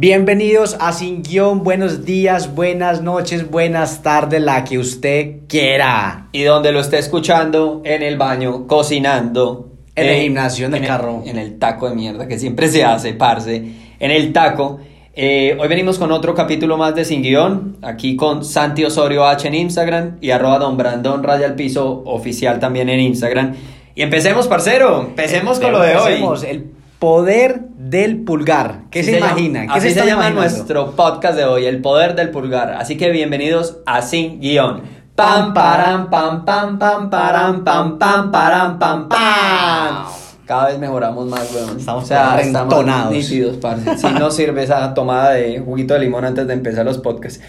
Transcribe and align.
Bienvenidos 0.00 0.76
a 0.78 0.92
Sin 0.92 1.24
Guión, 1.24 1.64
buenos 1.64 2.04
días, 2.04 2.54
buenas 2.54 3.02
noches, 3.02 3.50
buenas 3.50 4.00
tardes, 4.04 4.40
la 4.40 4.62
que 4.62 4.78
usted 4.78 5.38
quiera. 5.48 6.28
Y 6.30 6.44
donde 6.44 6.70
lo 6.70 6.78
esté 6.78 6.98
escuchando, 6.98 7.82
en 7.84 8.04
el 8.04 8.16
baño, 8.16 8.68
cocinando. 8.68 9.70
En 9.96 10.06
el 10.06 10.14
eh, 10.14 10.22
gimnasio, 10.22 10.66
en 10.66 10.74
el 10.76 10.82
el- 10.82 10.86
carro. 10.88 11.22
En 11.26 11.36
el 11.36 11.58
taco 11.58 11.88
de 11.88 11.96
mierda 11.96 12.28
que 12.28 12.38
siempre 12.38 12.68
se 12.68 12.84
hace, 12.84 13.14
parce. 13.14 13.56
En 13.98 14.12
el 14.12 14.32
taco. 14.32 14.78
Eh, 15.16 15.56
hoy 15.60 15.66
venimos 15.66 15.98
con 15.98 16.12
otro 16.12 16.32
capítulo 16.32 16.76
más 16.76 16.94
de 16.94 17.04
Sin 17.04 17.20
Guión. 17.20 17.78
Aquí 17.82 18.14
con 18.14 18.44
Santi 18.44 18.84
Osorio 18.84 19.26
H 19.26 19.48
en 19.48 19.56
Instagram 19.56 20.18
y 20.20 20.30
arroba 20.30 20.60
Don 20.60 20.76
Brandon 20.76 21.24
Raya 21.24 21.46
al 21.46 21.56
Piso 21.56 22.04
oficial 22.06 22.60
también 22.60 22.88
en 22.88 23.00
Instagram. 23.00 23.56
Y 23.96 24.02
empecemos, 24.02 24.46
parcero. 24.46 25.00
Empecemos 25.00 25.58
con 25.58 25.72
lo 25.72 25.80
de 25.80 25.96
hoy. 25.96 26.02
Empecemos, 26.12 26.44
El 26.44 26.77
poder 26.98 27.60
del 27.78 28.24
pulgar. 28.24 28.80
¿Qué 28.90 29.00
Así 29.00 29.10
se, 29.12 29.14
llama- 29.20 29.30
imagina? 29.32 29.60
¿Qué 29.66 29.72
así 29.72 29.80
se, 29.82 29.88
está 29.90 30.04
llama 30.04 30.28
imaginando? 30.30 30.40
nuestro 30.56 30.90
podcast 30.92 31.36
de 31.36 31.44
hoy, 31.44 31.66
El 31.66 31.80
Poder 31.80 32.14
del 32.14 32.30
Pulgar. 32.30 32.72
Así 32.72 32.96
que 32.96 33.10
bienvenidos 33.10 33.78
a 33.86 34.02
Sin 34.02 34.40
Guión. 34.40 34.82
Pam, 35.14 35.52
param, 35.54 36.10
pam, 36.10 36.44
pam, 36.44 36.78
pam, 36.78 37.10
param, 37.10 37.64
pam, 37.64 37.98
pam, 37.98 38.30
param, 38.30 38.78
pam, 38.78 39.08
pam. 39.08 40.04
Cada 40.46 40.68
vez 40.68 40.78
mejoramos 40.78 41.26
más, 41.26 41.52
weón. 41.54 41.76
Estamos 41.78 42.08
rentonados. 42.36 43.12
nítidos, 43.12 43.56
parce. 43.58 43.96
Si 43.98 44.06
no 44.14 44.30
sirve 44.32 44.62
esa 44.62 44.94
tomada 44.94 45.32
de 45.32 45.58
juguito 45.60 45.94
de 45.94 46.00
limón 46.00 46.24
antes 46.24 46.46
de 46.46 46.52
empezar 46.54 46.84
los 46.84 46.98
podcasts. 46.98 47.40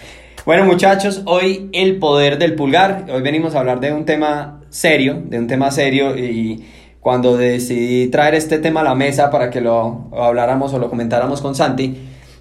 Bueno, 0.45 0.66
muchachos, 0.66 1.22
hoy 1.25 1.70
el 1.73 1.97
poder 2.00 2.38
del 2.39 2.55
pulgar. 2.55 3.05
Hoy 3.13 3.22
venimos 3.22 3.55
a 3.55 3.59
hablar 3.59 3.80
de 3.80 3.94
un 3.94 4.03
tema 4.05 4.61
serio, 4.70 5.22
de 5.25 5.38
un 5.39 5.47
tema 5.47 5.70
serio 5.72 6.17
y 6.17 6.66
cuando 7.09 7.38
decidí 7.38 8.09
traer 8.09 8.36
este 8.36 8.59
tema 8.59 8.81
a 8.81 8.84
la 8.84 8.94
mesa 8.94 9.31
para 9.31 9.50
que 9.50 9.62
lo 9.62 10.12
habláramos 10.12 10.76
o 10.76 10.77
lo 10.77 10.91
comentáramos 10.91 11.41
con 11.41 11.55
Santi, 11.55 11.95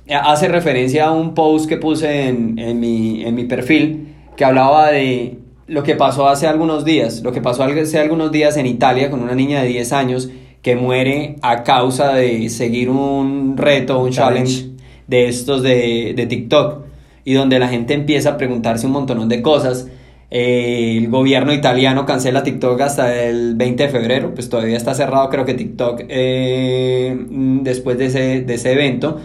eh, 0.06 0.14
hace 0.14 0.46
referencia 0.46 1.06
a 1.06 1.12
un 1.12 1.32
post 1.32 1.66
que 1.66 1.78
puse 1.78 2.28
en, 2.28 2.58
en 2.58 2.78
mi, 2.78 3.24
en 3.24 3.34
mi 3.34 3.44
perfil 3.44 4.14
que 4.36 4.44
hablaba 4.44 4.90
de 4.90 5.38
lo 5.68 5.82
que 5.84 5.94
pasó 5.94 6.28
hace 6.28 6.46
algunos 6.46 6.84
días, 6.84 7.22
lo 7.22 7.32
que 7.32 7.40
pasó 7.40 7.64
hace 7.64 7.98
algunos 7.98 8.30
días 8.30 8.58
en 8.58 8.66
Italia 8.66 9.08
con 9.08 9.22
una 9.22 9.34
niña 9.34 9.62
de 9.62 9.68
10 9.68 9.92
años 9.94 10.28
que 10.60 10.76
muere 10.76 11.36
a 11.40 11.62
causa 11.62 12.12
de 12.12 12.50
seguir 12.50 12.90
un 12.90 13.56
reto, 13.56 13.98
un 14.00 14.10
Challenge. 14.10 14.52
challenge 14.52 14.82
de 15.06 15.28
estos 15.28 15.62
de, 15.62 16.12
de 16.14 16.26
TikTok 16.26 16.82
y 17.24 17.32
donde 17.32 17.58
la 17.58 17.68
gente 17.68 17.94
empieza 17.94 18.32
a 18.32 18.36
preguntarse 18.36 18.84
un 18.84 18.92
montón 18.92 19.30
de 19.30 19.40
cosas. 19.40 19.88
El 20.30 21.08
gobierno 21.08 21.54
italiano 21.54 22.04
cancela 22.04 22.42
TikTok 22.42 22.80
hasta 22.82 23.22
el 23.24 23.54
20 23.54 23.84
de 23.84 23.88
febrero, 23.88 24.34
pues 24.34 24.50
todavía 24.50 24.76
está 24.76 24.92
cerrado 24.94 25.30
creo 25.30 25.46
que 25.46 25.54
TikTok 25.54 26.02
eh, 26.08 27.16
mm, 27.30 27.62
después 27.62 27.96
de 27.96 28.06
ese, 28.06 28.40
de 28.42 28.54
ese 28.54 28.72
evento. 28.72 29.18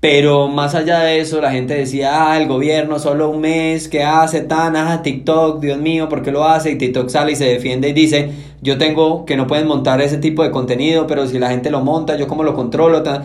Pero 0.00 0.46
más 0.48 0.74
allá 0.76 1.00
de 1.00 1.18
eso, 1.20 1.40
la 1.40 1.50
gente 1.50 1.74
decía, 1.74 2.30
ah, 2.30 2.40
el 2.40 2.46
gobierno 2.46 3.00
solo 3.00 3.30
un 3.30 3.40
mes, 3.40 3.88
¿qué 3.88 4.04
hace 4.04 4.42
tan? 4.42 4.76
Ah, 4.76 5.02
TikTok, 5.02 5.60
Dios 5.60 5.78
mío, 5.78 6.08
¿por 6.08 6.22
qué 6.22 6.30
lo 6.30 6.44
hace? 6.44 6.70
Y 6.70 6.78
TikTok 6.78 7.08
sale 7.08 7.32
y 7.32 7.36
se 7.36 7.46
defiende 7.46 7.88
y 7.88 7.92
dice, 7.92 8.30
yo 8.62 8.78
tengo 8.78 9.24
que 9.26 9.36
no 9.36 9.48
pueden 9.48 9.66
montar 9.66 10.00
ese 10.00 10.18
tipo 10.18 10.44
de 10.44 10.52
contenido, 10.52 11.06
pero 11.08 11.26
si 11.26 11.38
la 11.40 11.50
gente 11.50 11.70
lo 11.70 11.80
monta, 11.82 12.16
yo 12.16 12.28
cómo 12.28 12.44
lo 12.44 12.54
controlo. 12.54 13.02
ta?". 13.02 13.24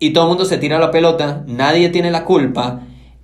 Y 0.00 0.12
todo 0.12 0.24
el 0.24 0.28
mundo 0.30 0.44
se 0.44 0.58
tira 0.58 0.78
la 0.80 0.90
pelota, 0.90 1.44
nadie 1.46 1.88
tiene 1.90 2.10
la 2.10 2.24
culpa, 2.24 2.80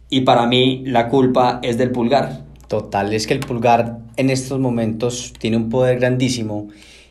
y 0.09 0.21
para 0.23 0.47
mí 0.47 0.83
la 0.87 1.09
culpa 1.09 1.59
es 1.63 1.79
del 1.79 1.91
pulgar. 1.91 2.48
Total, 2.69 3.13
es 3.15 3.27
que 3.27 3.35
el 3.35 3.41
pulgar 3.41 3.99
en 4.17 4.31
estos 4.31 4.61
momentos 4.61 5.33
tiene 5.39 5.57
un 5.57 5.71
poder 5.71 5.99
grandísimo 5.99 6.69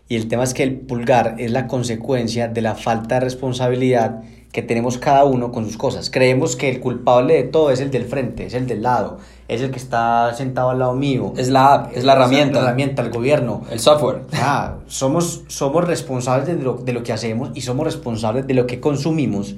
y 0.07 0.15
el 0.15 0.27
tema 0.27 0.43
es 0.43 0.53
que 0.53 0.63
el 0.63 0.75
pulgar 0.75 1.35
es 1.39 1.51
la 1.51 1.67
consecuencia 1.67 2.47
de 2.47 2.61
la 2.61 2.75
falta 2.75 3.15
de 3.15 3.21
responsabilidad 3.21 4.21
que 4.51 4.61
tenemos 4.61 4.97
cada 4.97 5.25
uno 5.25 5.51
con 5.51 5.65
sus 5.65 5.77
cosas. 5.77 6.09
Creemos 6.09 6.55
que 6.55 6.69
el 6.69 6.79
culpable 6.79 7.33
de 7.33 7.43
todo 7.43 7.71
es 7.71 7.81
el 7.81 7.91
del 7.91 8.05
frente, 8.05 8.45
es 8.45 8.53
el 8.53 8.67
del 8.67 8.83
lado, 8.83 9.17
es 9.47 9.61
el 9.61 9.71
que 9.71 9.77
está 9.77 10.33
sentado 10.33 10.69
al 10.69 10.79
lado 10.79 10.93
mío. 10.93 11.33
Es 11.37 11.49
la 11.49 11.73
app, 11.73 11.91
es 11.97 12.05
la 12.05 12.13
herramienta, 12.13 12.59
La 12.59 12.67
herramienta, 12.67 13.01
el 13.01 13.09
gobierno. 13.09 13.63
el 13.69 13.79
software. 13.79 14.21
Ah, 14.33 14.77
somos, 14.87 15.43
somos 15.47 15.85
responsables 15.85 16.47
de 16.47 16.55
lo, 16.55 16.75
de 16.75 16.93
lo 16.93 17.03
que 17.03 17.13
hacemos 17.13 17.49
y 17.55 17.61
somos 17.61 17.85
responsables 17.85 18.47
de 18.47 18.53
lo 18.53 18.67
que 18.67 18.79
consumimos 18.79 19.55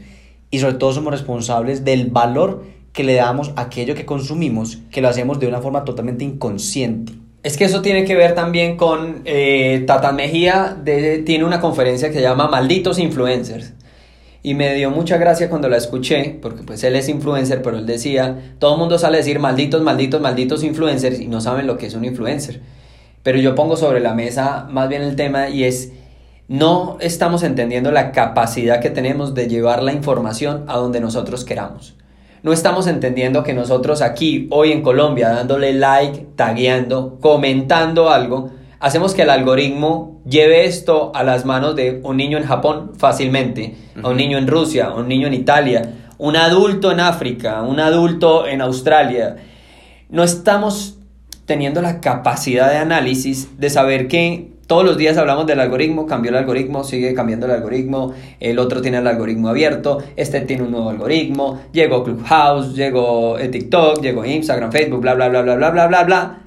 y 0.49 0.59
sobre 0.59 0.75
todo 0.75 0.93
somos 0.93 1.11
responsables 1.11 1.85
del 1.85 2.09
valor 2.09 2.63
que 2.93 3.03
le 3.03 3.15
damos 3.15 3.51
aquello 3.55 3.95
que 3.95 4.05
consumimos, 4.05 4.79
que 4.91 5.01
lo 5.01 5.09
hacemos 5.09 5.39
de 5.39 5.47
una 5.47 5.61
forma 5.61 5.83
totalmente 5.83 6.23
inconsciente. 6.23 7.13
Es 7.41 7.55
que 7.55 7.63
eso 7.63 7.81
tiene 7.81 8.03
que 8.03 8.15
ver 8.15 8.35
también 8.35 8.75
con 8.75 9.21
eh, 9.23 9.83
Tata 9.87 10.11
Mejía, 10.11 10.77
tiene 10.83 11.45
una 11.45 11.61
conferencia 11.61 12.09
que 12.09 12.15
se 12.15 12.21
llama 12.21 12.49
Malditos 12.49 12.99
Influencers. 12.99 13.73
Y 14.41 14.53
me 14.53 14.73
dio 14.75 14.89
mucha 14.89 15.17
gracia 15.17 15.49
cuando 15.49 15.67
la 15.67 15.77
escuché, 15.77 16.37
porque 16.41 16.63
pues 16.63 16.83
él 16.83 16.95
es 16.95 17.09
influencer, 17.09 17.61
pero 17.61 17.77
él 17.77 17.85
decía, 17.85 18.55
todo 18.57 18.73
el 18.73 18.79
mundo 18.79 18.97
sale 18.97 19.17
a 19.17 19.19
decir 19.19 19.39
malditos, 19.39 19.81
malditos, 19.81 20.21
malditos 20.21 20.63
influencers 20.63 21.19
y 21.19 21.27
no 21.27 21.41
saben 21.41 21.67
lo 21.67 21.77
que 21.77 21.87
es 21.87 21.93
un 21.93 22.05
influencer. 22.05 22.61
Pero 23.21 23.37
yo 23.37 23.53
pongo 23.55 23.75
sobre 23.75 23.99
la 23.99 24.13
mesa 24.13 24.67
más 24.69 24.87
bien 24.87 25.01
el 25.01 25.17
tema 25.17 25.49
y 25.49 25.65
es, 25.65 25.91
no 26.47 26.97
estamos 27.01 27.43
entendiendo 27.43 27.91
la 27.91 28.11
capacidad 28.11 28.79
que 28.79 28.89
tenemos 28.89 29.33
de 29.33 29.47
llevar 29.47 29.83
la 29.83 29.91
información 29.91 30.63
a 30.67 30.77
donde 30.77 31.01
nosotros 31.01 31.43
queramos. 31.43 31.95
No 32.41 32.53
estamos 32.53 32.87
entendiendo 32.87 33.43
que 33.43 33.53
nosotros 33.53 34.01
aquí, 34.01 34.47
hoy 34.51 34.71
en 34.71 34.81
Colombia, 34.81 35.29
dándole 35.29 35.73
like, 35.73 36.27
tagueando, 36.37 37.17
comentando 37.19 38.09
algo, 38.09 38.51
hacemos 38.79 39.13
que 39.13 39.23
el 39.23 39.29
algoritmo 39.29 40.21
lleve 40.25 40.65
esto 40.65 41.11
a 41.13 41.23
las 41.23 41.43
manos 41.45 41.75
de 41.75 41.99
un 42.01 42.15
niño 42.15 42.37
en 42.37 42.45
Japón 42.45 42.93
fácilmente, 42.97 43.75
a 44.01 44.07
un 44.07 44.15
niño 44.15 44.37
en 44.37 44.47
Rusia, 44.47 44.85
a 44.85 44.93
un 44.93 45.09
niño 45.09 45.27
en 45.27 45.33
Italia, 45.33 45.93
un 46.17 46.37
adulto 46.37 46.91
en 46.91 47.01
África, 47.01 47.61
un 47.61 47.81
adulto 47.81 48.47
en 48.47 48.61
Australia. 48.61 49.35
No 50.09 50.23
estamos 50.23 50.97
teniendo 51.45 51.81
la 51.81 51.99
capacidad 51.99 52.69
de 52.69 52.77
análisis 52.77 53.59
de 53.59 53.69
saber 53.69 54.07
que 54.07 54.51
todos 54.69 54.85
los 54.85 54.97
días 54.97 55.17
hablamos 55.17 55.47
del 55.47 55.59
algoritmo, 55.61 56.05
cambió 56.05 56.29
el 56.29 56.37
algoritmo, 56.37 56.83
sigue 56.83 57.15
cambiando 57.15 57.47
el 57.47 57.53
algoritmo, 57.53 58.13
el 58.39 58.59
otro 58.59 58.83
tiene 58.83 58.99
el 58.99 59.07
algoritmo 59.07 59.49
abierto, 59.49 59.97
este 60.15 60.41
tiene 60.41 60.61
un 60.61 60.69
nuevo 60.69 60.91
algoritmo, 60.91 61.59
llegó 61.71 62.03
Clubhouse, 62.03 62.75
llegó 62.75 63.39
eh, 63.39 63.47
TikTok, 63.47 63.99
llegó 63.99 64.23
Instagram, 64.23 64.71
Facebook, 64.71 65.01
bla, 65.01 65.15
bla, 65.15 65.27
bla, 65.29 65.41
bla, 65.41 65.55
bla, 65.55 65.71
bla, 65.71 65.87
bla, 65.87 66.03
bla. 66.03 66.37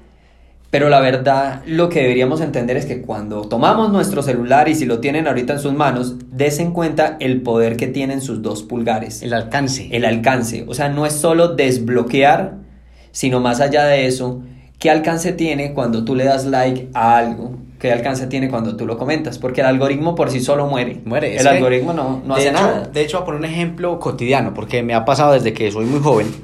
Pero 0.70 0.88
la 0.88 1.00
verdad, 1.00 1.62
lo 1.66 1.88
que 1.88 2.02
deberíamos 2.02 2.40
entender 2.40 2.76
es 2.76 2.86
que 2.86 3.02
cuando 3.02 3.40
tomamos 3.40 3.90
nuestro 3.90 4.22
celular 4.22 4.68
y 4.68 4.76
si 4.76 4.84
lo 4.84 5.00
tienen 5.00 5.26
ahorita 5.26 5.54
en 5.54 5.58
sus 5.58 5.72
manos, 5.72 6.14
des 6.30 6.60
en 6.60 6.70
cuenta 6.70 7.16
el 7.18 7.42
poder 7.42 7.76
que 7.76 7.88
tienen 7.88 8.20
sus 8.20 8.40
dos 8.40 8.62
pulgares 8.62 9.24
El 9.24 9.34
alcance. 9.34 9.88
el 9.90 10.04
alcance. 10.04 10.64
O 10.68 10.74
sea, 10.74 10.88
no 10.88 11.06
es 11.06 11.14
solo 11.14 11.56
desbloquear, 11.56 12.58
sino 13.10 13.40
más 13.40 13.60
allá 13.60 13.84
de 13.86 14.06
eso, 14.06 14.42
¿qué 14.82 14.90
alcance 14.90 15.32
tiene 15.32 15.74
cuando 15.74 16.04
tú 16.04 16.16
le 16.16 16.24
das 16.24 16.44
like 16.44 16.88
a 16.92 17.16
algo? 17.16 17.54
¿Qué 17.78 17.92
alcance 17.92 18.26
tiene 18.26 18.50
cuando 18.50 18.76
tú 18.76 18.84
lo 18.84 18.98
comentas? 18.98 19.38
Porque 19.38 19.60
el 19.60 19.68
algoritmo 19.68 20.16
por 20.16 20.28
sí 20.28 20.40
solo 20.40 20.66
muere. 20.66 21.00
Muere. 21.04 21.36
El 21.36 21.46
algoritmo 21.46 21.92
no, 21.92 22.20
no 22.26 22.34
hace 22.34 22.48
hecho- 22.48 22.52
nada. 22.60 22.80
De 22.92 23.00
hecho, 23.00 23.18
voy 23.18 23.22
a 23.22 23.26
poner 23.26 23.40
un 23.42 23.44
ejemplo 23.46 24.00
cotidiano, 24.00 24.52
porque 24.54 24.82
me 24.82 24.94
ha 24.94 25.04
pasado 25.04 25.34
desde 25.34 25.52
que 25.52 25.70
soy 25.70 25.84
muy 25.86 26.00
joven. 26.00 26.34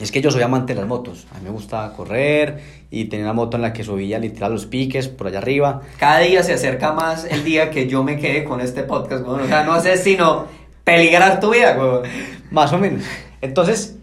Es 0.00 0.10
que 0.10 0.22
yo 0.22 0.30
soy 0.30 0.40
amante 0.40 0.72
de 0.72 0.80
las 0.80 0.88
motos. 0.88 1.26
A 1.32 1.34
mí 1.38 1.44
me 1.44 1.50
gusta 1.50 1.92
correr 1.94 2.60
y 2.90 3.04
tenía 3.04 3.26
una 3.26 3.34
moto 3.34 3.58
en 3.58 3.62
la 3.62 3.74
que 3.74 3.84
subía 3.84 4.18
literal 4.18 4.52
los 4.52 4.64
piques 4.64 5.08
por 5.08 5.26
allá 5.26 5.36
arriba. 5.36 5.82
Cada 5.98 6.20
día 6.20 6.42
se 6.42 6.54
acerca 6.54 6.92
más 6.94 7.26
el 7.26 7.44
día 7.44 7.68
que 7.70 7.88
yo 7.88 8.02
me 8.02 8.16
quede 8.18 8.42
con 8.44 8.62
este 8.62 8.84
podcast, 8.84 9.22
weón. 9.26 9.42
O 9.42 9.46
sea, 9.46 9.64
no 9.64 9.74
haces 9.74 10.02
sino 10.02 10.46
peligrar 10.84 11.40
tu 11.40 11.50
vida, 11.50 11.76
weón. 11.78 12.04
Más 12.50 12.72
o 12.72 12.78
menos. 12.78 13.04
Entonces, 13.42 13.98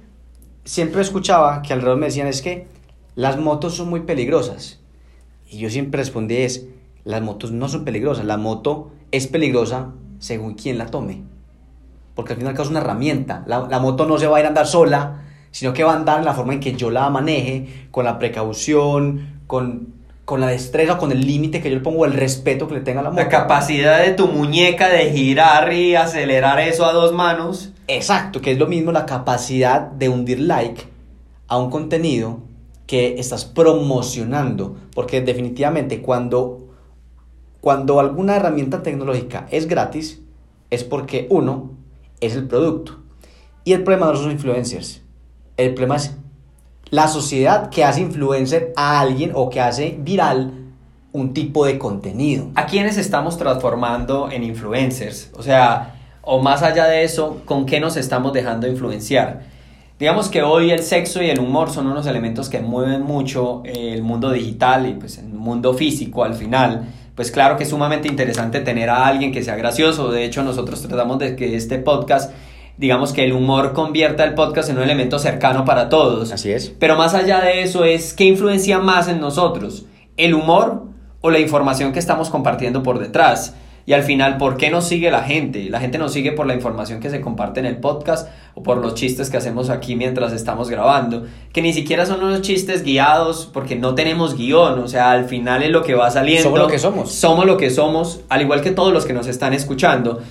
siempre 0.64 1.02
escuchaba 1.02 1.64
que 1.64 1.74
alrededor 1.74 1.98
me 1.98 2.06
decían 2.06 2.28
es 2.28 2.44
que 2.44 2.68
las 3.18 3.40
motos 3.40 3.74
son 3.74 3.90
muy 3.90 4.02
peligrosas. 4.02 4.80
Y 5.50 5.58
yo 5.58 5.72
siempre 5.72 5.98
respondí 5.98 6.38
es, 6.38 6.68
las 7.04 7.24
motos 7.24 7.52
no 7.52 7.68
son 7.68 7.84
peligrosas, 7.84 8.26
la 8.26 8.38
moto 8.38 8.92
es 9.12 9.26
peligrosa 9.26 9.90
según 10.20 10.54
quien 10.54 10.78
la 10.78 10.86
tome. 10.86 11.24
Porque 12.14 12.34
al 12.34 12.40
final 12.40 12.54
es 12.54 12.70
una 12.70 12.80
herramienta. 12.80 13.44
La, 13.48 13.68
la 13.68 13.80
moto 13.80 14.06
no 14.06 14.20
se 14.20 14.28
va 14.28 14.38
a 14.38 14.40
ir 14.42 14.46
a 14.46 14.50
andar 14.50 14.68
sola, 14.68 15.24
sino 15.50 15.74
que 15.74 15.84
va 15.84 15.94
a 15.94 15.96
andar 15.96 16.20
en 16.20 16.26
la 16.26 16.36
forma 16.36 16.54
en 16.54 16.60
que 16.60 16.74
yo 16.74 16.92
la 16.92 17.10
maneje, 17.10 17.88
con 17.90 18.06
la 18.06 18.20
precaución, 18.20 19.42
con, 19.48 19.96
con 20.24 20.40
la 20.40 20.50
destreza, 20.50 21.00
con 21.00 21.12
el 21.12 21.26
límite 21.26 21.60
que 21.60 21.72
yo 21.72 21.76
le 21.78 21.82
pongo, 21.82 22.06
el 22.06 22.14
respeto 22.14 22.68
que 22.68 22.76
le 22.76 22.82
tenga 22.82 23.00
a 23.00 23.04
la 23.04 23.10
moto. 23.10 23.24
La 23.24 23.30
capacidad 23.30 24.00
de 24.06 24.14
tu 24.14 24.28
muñeca 24.28 24.90
de 24.90 25.12
girar 25.12 25.74
y 25.74 25.96
acelerar 25.96 26.60
eso 26.60 26.86
a 26.86 26.94
dos 26.94 27.14
manos. 27.14 27.74
Exacto, 27.88 28.42
que 28.42 28.52
es 28.52 28.60
lo 28.60 28.68
mismo 28.68 28.92
la 28.92 29.08
capacidad 29.08 29.82
de 29.82 30.08
hundir 30.08 30.40
like 30.40 30.84
a 31.48 31.58
un 31.58 31.72
contenido 31.72 32.46
que 32.88 33.20
estás 33.20 33.46
promocionando, 33.46 34.78
porque 34.96 35.22
definitivamente 35.22 36.02
cuando, 36.02 36.70
cuando 37.62 38.00
alguna 38.00 38.38
herramienta 38.38 38.82
tecnológica 38.82 39.48
es 39.52 39.68
gratis, 39.68 40.22
es 40.70 40.84
porque 40.84 41.28
uno 41.30 41.72
es 42.22 42.36
el 42.36 42.48
producto. 42.48 42.98
Y 43.66 43.74
el 43.74 43.84
problema 43.84 44.08
no 44.08 44.16
son 44.16 44.26
los 44.26 44.34
influencers, 44.34 45.02
el 45.58 45.74
problema 45.74 45.98
es 45.98 46.16
la 46.90 47.10
sociedad 47.10 47.70
que 47.70 47.84
hace 47.84 48.02
influencer 48.02 48.74
a 48.78 49.02
alguien 49.02 49.32
o 49.36 49.50
que 49.50 49.60
hace 49.60 49.98
viral 50.00 50.54
un 51.12 51.34
tipo 51.34 51.66
de 51.66 51.78
contenido. 51.78 52.50
¿A 52.56 52.66
quiénes 52.66 52.98
estamos 52.98 53.38
transformando 53.38 54.32
en 54.32 54.44
influencers? 54.44 55.32
O 55.36 55.44
sea, 55.44 55.96
o 56.22 56.40
más 56.40 56.64
allá 56.64 56.86
de 56.86 57.04
eso, 57.04 57.42
con 57.46 57.66
qué 57.66 57.80
nos 57.80 57.98
estamos 57.98 58.32
dejando 58.34 58.68
influenciar. 58.68 59.57
Digamos 60.00 60.30
que 60.30 60.44
hoy 60.44 60.70
el 60.70 60.84
sexo 60.84 61.24
y 61.24 61.30
el 61.30 61.40
humor 61.40 61.72
son 61.72 61.88
unos 61.88 62.06
elementos 62.06 62.50
que 62.50 62.60
mueven 62.60 63.02
mucho 63.02 63.64
el 63.66 64.04
mundo 64.04 64.32
digital 64.32 64.88
y 64.88 64.94
pues 64.94 65.18
el 65.18 65.30
mundo 65.30 65.74
físico 65.74 66.24
al 66.24 66.36
final. 66.36 66.88
Pues 67.16 67.32
claro 67.32 67.58
que 67.58 67.64
es 67.64 67.70
sumamente 67.70 68.08
interesante 68.08 68.60
tener 68.60 68.92
a 68.92 69.08
alguien 69.08 69.32
que 69.32 69.44
sea 69.44 69.56
gracioso. 69.56 70.12
De 70.12 70.24
hecho, 70.24 70.44
nosotros 70.44 70.84
tratamos 70.84 71.18
de 71.18 71.36
que 71.36 71.56
este 71.56 71.80
podcast 71.80 72.32
digamos 72.78 73.12
que 73.12 73.24
el 73.24 73.34
humor 73.34 73.74
convierta 73.74 74.24
el 74.24 74.36
podcast 74.36 74.70
en 74.70 74.78
un 74.78 74.84
elemento 74.84 75.18
cercano 75.20 75.66
para 75.66 75.90
todos. 75.90 76.32
Así 76.32 76.52
es. 76.52 76.70
Pero 76.70 76.96
más 76.96 77.14
allá 77.14 77.42
de 77.42 77.64
eso 77.64 77.84
es 77.84 78.14
qué 78.14 78.26
influencia 78.26 78.80
más 78.80 79.08
en 79.08 79.20
nosotros, 79.20 79.86
el 80.16 80.36
humor 80.36 80.84
o 81.22 81.32
la 81.32 81.40
información 81.40 81.92
que 81.92 82.00
estamos 82.00 82.30
compartiendo 82.30 82.84
por 82.84 83.00
detrás. 83.00 83.56
Y 83.88 83.94
al 83.94 84.04
final, 84.04 84.38
¿por 84.38 84.58
qué 84.58 84.70
nos 84.70 84.86
sigue 84.86 85.10
la 85.12 85.24
gente? 85.24 85.70
La 85.70 85.80
gente 85.80 85.98
nos 85.98 86.12
sigue 86.12 86.34
por 86.34 86.46
la 86.46 86.54
información 86.54 87.00
que 87.00 87.10
se 87.10 87.22
comparte 87.22 87.62
en 87.62 87.66
el 87.66 87.78
podcast 87.78 88.30
o 88.58 88.64
por 88.64 88.80
los 88.80 88.96
chistes 88.96 89.30
que 89.30 89.38
hacemos 89.38 89.70
aquí 89.70 89.96
mientras 89.96 90.34
estamos 90.34 90.68
grabando, 90.68 91.28
que 91.54 91.62
ni 91.62 91.74
siquiera 91.74 92.08
son 92.08 92.24
unos 92.24 92.42
chistes 92.42 92.82
guiados 92.82 93.48
porque 93.54 93.76
no 93.76 93.94
tenemos 93.94 94.36
guion, 94.36 94.80
o 94.80 94.88
sea, 94.88 95.12
al 95.12 95.26
final 95.26 95.62
es 95.62 95.70
lo 95.70 95.84
que 95.84 95.94
va 95.94 96.10
saliendo. 96.10 96.42
Somos 96.42 96.60
lo 96.60 96.68
que 96.68 96.80
somos. 96.80 97.12
Somos 97.12 97.46
lo 97.46 97.56
que 97.58 97.70
somos, 97.70 98.22
al 98.30 98.42
igual 98.42 98.62
que 98.62 98.72
todos 98.72 98.92
los 98.92 99.06
que 99.06 99.14
nos 99.14 99.28
están 99.28 99.54
escuchando. 99.54 100.22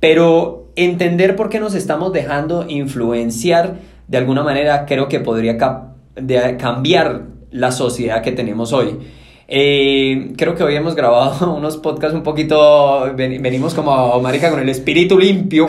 Pero 0.00 0.70
entender 0.76 1.36
por 1.36 1.50
qué 1.50 1.60
nos 1.60 1.74
estamos 1.74 2.14
dejando 2.14 2.64
influenciar 2.66 3.76
de 4.08 4.16
alguna 4.16 4.42
manera 4.42 4.86
creo 4.86 5.08
que 5.08 5.20
podría 5.20 5.58
cambiar 6.56 7.26
la 7.50 7.70
sociedad 7.70 8.22
que 8.22 8.32
tenemos 8.32 8.72
hoy. 8.72 8.98
Eh, 9.46 10.32
creo 10.36 10.54
que 10.54 10.62
hoy 10.62 10.74
hemos 10.74 10.94
grabado 10.94 11.52
unos 11.56 11.76
podcasts 11.76 12.16
un 12.16 12.22
poquito. 12.22 13.12
venimos 13.14 13.74
como, 13.74 14.20
marica, 14.20 14.50
con 14.50 14.60
el 14.60 14.68
espíritu 14.68 15.18
limpio, 15.18 15.66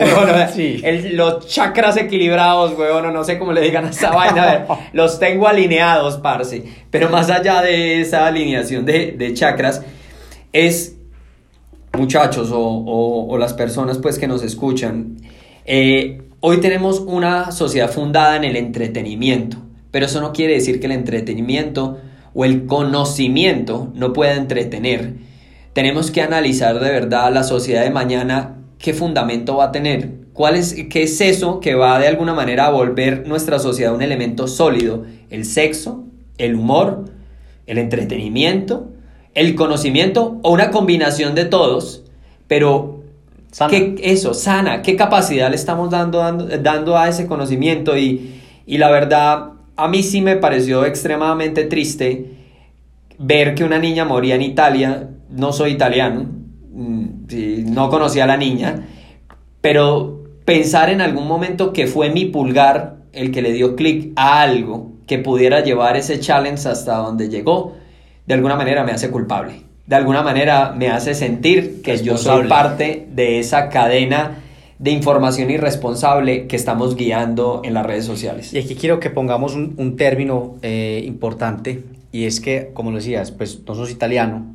los 1.12 1.46
chakras 1.46 1.96
equilibrados, 1.96 2.76
weón. 2.78 3.12
No 3.12 3.24
sé 3.24 3.38
cómo 3.38 3.52
le 3.52 3.60
digan 3.60 3.84
a 3.86 3.90
esa 3.90 4.10
vaina. 4.10 4.66
los 4.92 5.18
tengo 5.18 5.46
alineados, 5.46 6.18
parce. 6.18 6.64
Pero 6.90 7.10
más 7.10 7.30
allá 7.30 7.62
de 7.62 8.00
esa 8.00 8.26
alineación 8.26 8.84
de, 8.84 9.12
de 9.12 9.34
chakras, 9.34 9.82
es 10.52 10.96
muchachos 11.96 12.50
o, 12.52 13.36
las 13.38 13.54
personas 13.54 13.98
pues 13.98 14.18
que 14.18 14.28
nos 14.28 14.42
escuchan. 14.42 15.16
Eh, 15.64 16.22
hoy 16.40 16.58
tenemos 16.60 17.00
una 17.00 17.50
sociedad 17.50 17.90
fundada 17.90 18.36
en 18.36 18.44
el 18.44 18.56
entretenimiento, 18.56 19.58
pero 19.90 20.06
eso 20.06 20.20
no 20.20 20.32
quiere 20.32 20.54
decir 20.54 20.78
que 20.78 20.86
el 20.86 20.92
entretenimiento 20.92 21.98
o 22.36 22.44
el 22.44 22.66
conocimiento 22.66 23.90
no 23.94 24.12
pueda 24.12 24.34
entretener. 24.34 25.14
Tenemos 25.72 26.10
que 26.10 26.20
analizar 26.20 26.78
de 26.78 26.90
verdad 26.90 27.32
la 27.32 27.42
sociedad 27.42 27.82
de 27.82 27.90
mañana, 27.90 28.58
qué 28.78 28.92
fundamento 28.92 29.56
va 29.56 29.64
a 29.64 29.72
tener, 29.72 30.10
cuál 30.34 30.54
es, 30.54 30.74
qué 30.90 31.04
es 31.04 31.18
eso 31.22 31.60
que 31.60 31.74
va 31.74 31.98
de 31.98 32.08
alguna 32.08 32.34
manera 32.34 32.66
a 32.66 32.70
volver 32.70 33.26
nuestra 33.26 33.58
sociedad 33.58 33.94
un 33.94 34.02
elemento 34.02 34.48
sólido, 34.48 35.06
el 35.30 35.46
sexo, 35.46 36.04
el 36.36 36.56
humor, 36.56 37.06
el 37.66 37.78
entretenimiento, 37.78 38.90
el 39.32 39.54
conocimiento 39.54 40.38
o 40.42 40.52
una 40.52 40.70
combinación 40.70 41.34
de 41.34 41.46
todos, 41.46 42.04
pero 42.48 43.00
¿qué, 43.70 43.94
eso, 44.02 44.34
sana, 44.34 44.82
qué 44.82 44.94
capacidad 44.94 45.48
le 45.48 45.56
estamos 45.56 45.88
dando, 45.88 46.18
dando, 46.18 46.98
a 46.98 47.08
ese 47.08 47.26
conocimiento 47.26 47.96
y, 47.96 48.42
y 48.66 48.76
la 48.76 48.90
verdad 48.90 49.55
a 49.76 49.88
mí 49.88 50.02
sí 50.02 50.20
me 50.22 50.36
pareció 50.36 50.84
extremadamente 50.84 51.64
triste 51.64 52.32
ver 53.18 53.54
que 53.54 53.64
una 53.64 53.78
niña 53.78 54.04
moría 54.04 54.34
en 54.34 54.42
Italia. 54.42 55.10
No 55.30 55.52
soy 55.52 55.72
italiano, 55.72 56.26
mm, 56.72 57.72
no 57.72 57.90
conocía 57.90 58.24
a 58.24 58.26
la 58.26 58.36
niña, 58.36 58.86
pero 59.60 60.24
pensar 60.44 60.90
en 60.90 61.00
algún 61.00 61.26
momento 61.26 61.72
que 61.72 61.86
fue 61.86 62.10
mi 62.10 62.26
pulgar 62.26 62.96
el 63.12 63.32
que 63.32 63.42
le 63.42 63.52
dio 63.52 63.76
clic 63.76 64.12
a 64.16 64.42
algo 64.42 64.92
que 65.06 65.18
pudiera 65.18 65.60
llevar 65.60 65.96
ese 65.96 66.20
challenge 66.20 66.68
hasta 66.68 66.96
donde 66.96 67.28
llegó, 67.28 67.74
de 68.26 68.34
alguna 68.34 68.56
manera 68.56 68.84
me 68.84 68.92
hace 68.92 69.10
culpable. 69.10 69.62
De 69.86 69.96
alguna 69.96 70.22
manera 70.22 70.72
me 70.76 70.88
hace 70.88 71.14
sentir 71.14 71.82
que 71.82 71.98
yo 71.98 72.16
soy 72.16 72.48
parte 72.48 73.06
de 73.10 73.38
esa 73.38 73.68
cadena 73.68 74.42
de 74.78 74.90
información 74.90 75.50
irresponsable 75.50 76.46
que 76.46 76.56
estamos 76.56 76.96
guiando 76.96 77.62
en 77.64 77.74
las 77.74 77.86
redes 77.86 78.04
sociales. 78.04 78.52
Y 78.52 78.58
aquí 78.58 78.74
quiero 78.74 79.00
que 79.00 79.10
pongamos 79.10 79.54
un, 79.54 79.96
término 79.96 80.56
eh, 80.62 81.02
importante 81.06 81.84
y 82.12 82.24
es 82.24 82.40
que, 82.40 82.70
como 82.74 82.92
decías, 82.92 83.30
pues 83.32 83.62
no 83.66 83.74
sos 83.74 83.90
italiano, 83.90 84.54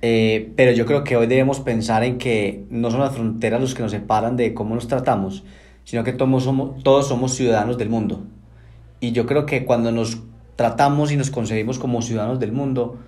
eh, 0.00 0.50
pero 0.56 0.72
yo 0.72 0.84
creo 0.84 1.04
que 1.04 1.16
hoy 1.16 1.26
debemos 1.26 1.60
pensar 1.60 2.02
en 2.02 2.18
que 2.18 2.64
no 2.70 2.90
son 2.90 3.00
las 3.00 3.14
fronteras 3.14 3.60
los 3.60 3.74
que 3.74 3.82
nos 3.82 3.92
separan 3.92 4.36
de 4.36 4.52
cómo 4.52 4.74
nos 4.74 4.88
tratamos, 4.88 5.44
sino 5.84 6.02
que 6.02 6.12
todos 6.12 6.44
somos, 6.44 6.82
todos 6.82 7.06
somos 7.06 7.34
ciudadanos 7.34 7.78
del 7.78 7.88
mundo. 7.88 8.22
Y 9.00 9.12
yo 9.12 9.26
creo 9.26 9.46
que 9.46 9.64
cuando 9.64 9.92
nos 9.92 10.18
tratamos 10.56 11.12
y 11.12 11.16
nos 11.16 11.30
concebimos 11.30 11.78
como 11.78 12.02
ciudadanos 12.02 12.40
del 12.40 12.52
mundo, 12.52 12.98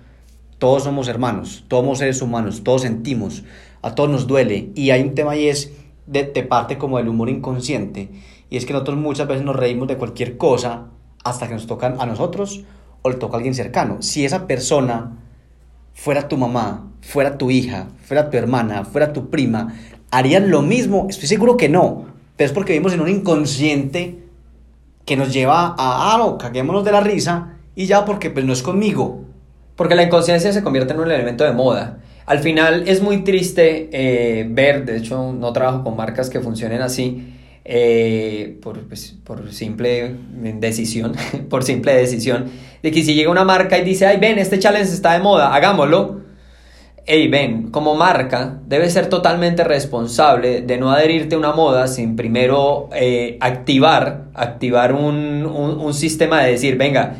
todos 0.57 0.83
somos 0.83 1.07
hermanos, 1.07 1.65
todos 1.67 1.83
somos 1.83 1.97
seres 1.99 2.21
humanos, 2.21 2.63
todos 2.63 2.83
sentimos, 2.83 3.43
a 3.81 3.93
todos 3.93 4.09
nos 4.09 4.27
duele. 4.27 4.69
Y 4.75 4.91
hay 4.91 5.01
un 5.01 5.15
tema 5.15 5.35
y 5.35 5.47
es 5.47 5.73
de, 6.07 6.25
parte 6.43 6.77
como 6.77 6.97
del 6.97 7.09
humor 7.09 7.29
inconsciente. 7.29 8.09
Y 8.49 8.57
es 8.57 8.65
que 8.65 8.73
nosotros 8.73 8.97
muchas 8.97 9.27
veces 9.27 9.43
nos 9.43 9.55
reímos 9.55 9.87
de 9.87 9.97
cualquier 9.97 10.37
cosa 10.37 10.87
hasta 11.23 11.47
que 11.47 11.53
nos 11.53 11.67
tocan 11.67 11.99
a 11.99 12.05
nosotros 12.05 12.63
o 13.01 13.09
le 13.09 13.15
toca 13.15 13.35
a 13.35 13.37
alguien 13.37 13.55
cercano. 13.55 14.01
Si 14.01 14.25
esa 14.25 14.47
persona 14.47 15.17
fuera 15.93 16.27
tu 16.27 16.37
mamá, 16.37 16.91
fuera 17.01 17.37
tu 17.37 17.51
hija, 17.51 17.87
fuera 18.03 18.29
tu 18.29 18.37
hermana, 18.37 18.85
fuera 18.85 19.13
tu 19.13 19.29
prima, 19.29 19.73
¿harían 20.11 20.51
lo 20.51 20.61
mismo? 20.61 21.07
Estoy 21.09 21.27
seguro 21.27 21.57
que 21.57 21.69
no. 21.69 22.05
Pero 22.35 22.47
es 22.47 22.53
porque 22.53 22.73
vivimos 22.73 22.93
en 22.93 23.01
un 23.01 23.09
inconsciente 23.09 24.23
que 25.05 25.15
nos 25.15 25.31
lleva 25.31 25.67
a, 25.67 25.75
ah, 25.77 26.17
no, 26.17 26.37
caguémonos 26.37 26.83
de 26.83 26.91
la 26.91 27.01
risa 27.01 27.53
y 27.75 27.85
ya 27.85 28.05
porque 28.05 28.29
pues 28.29 28.45
no 28.45 28.53
es 28.53 28.61
conmigo. 28.61 29.21
Porque 29.75 29.95
la 29.95 30.03
inconsciencia 30.03 30.53
se 30.53 30.63
convierte 30.63 30.93
en 30.93 30.99
un 30.99 31.11
elemento 31.11 31.43
de 31.43 31.51
moda. 31.51 31.99
Al 32.25 32.39
final 32.39 32.85
es 32.87 33.01
muy 33.01 33.23
triste 33.23 33.89
eh, 33.91 34.47
ver, 34.49 34.85
de 34.85 34.97
hecho 34.97 35.31
no 35.31 35.53
trabajo 35.53 35.83
con 35.83 35.95
marcas 35.95 36.29
que 36.29 36.39
funcionen 36.39 36.81
así, 36.81 37.33
eh, 37.63 38.57
por, 38.61 38.87
pues, 38.87 39.15
por 39.23 39.53
simple 39.53 40.15
decisión, 40.59 41.13
por 41.49 41.63
simple 41.63 41.93
decisión, 41.93 42.45
de 42.81 42.91
que 42.91 43.03
si 43.03 43.13
llega 43.13 43.29
una 43.29 43.43
marca 43.43 43.77
y 43.77 43.83
dice, 43.83 44.07
ay, 44.07 44.17
ven, 44.17 44.39
este 44.39 44.57
challenge 44.57 44.91
está 44.91 45.13
de 45.13 45.19
moda, 45.19 45.53
hagámoslo. 45.53 46.25
Hey, 47.07 47.27
ven, 47.27 47.69
como 47.69 47.93
marca, 47.93 48.59
debes 48.65 48.93
ser 48.93 49.09
totalmente 49.09 49.63
responsable 49.63 50.61
de 50.61 50.77
no 50.79 50.91
adherirte 50.91 51.35
a 51.35 51.37
una 51.37 51.51
moda 51.51 51.87
sin 51.87 52.15
primero 52.15 52.89
eh, 52.95 53.37
activar, 53.39 54.25
activar 54.33 54.93
un, 54.93 55.45
un 55.45 55.93
sistema 55.93 56.41
de 56.41 56.53
decir, 56.53 56.77
venga, 56.77 57.17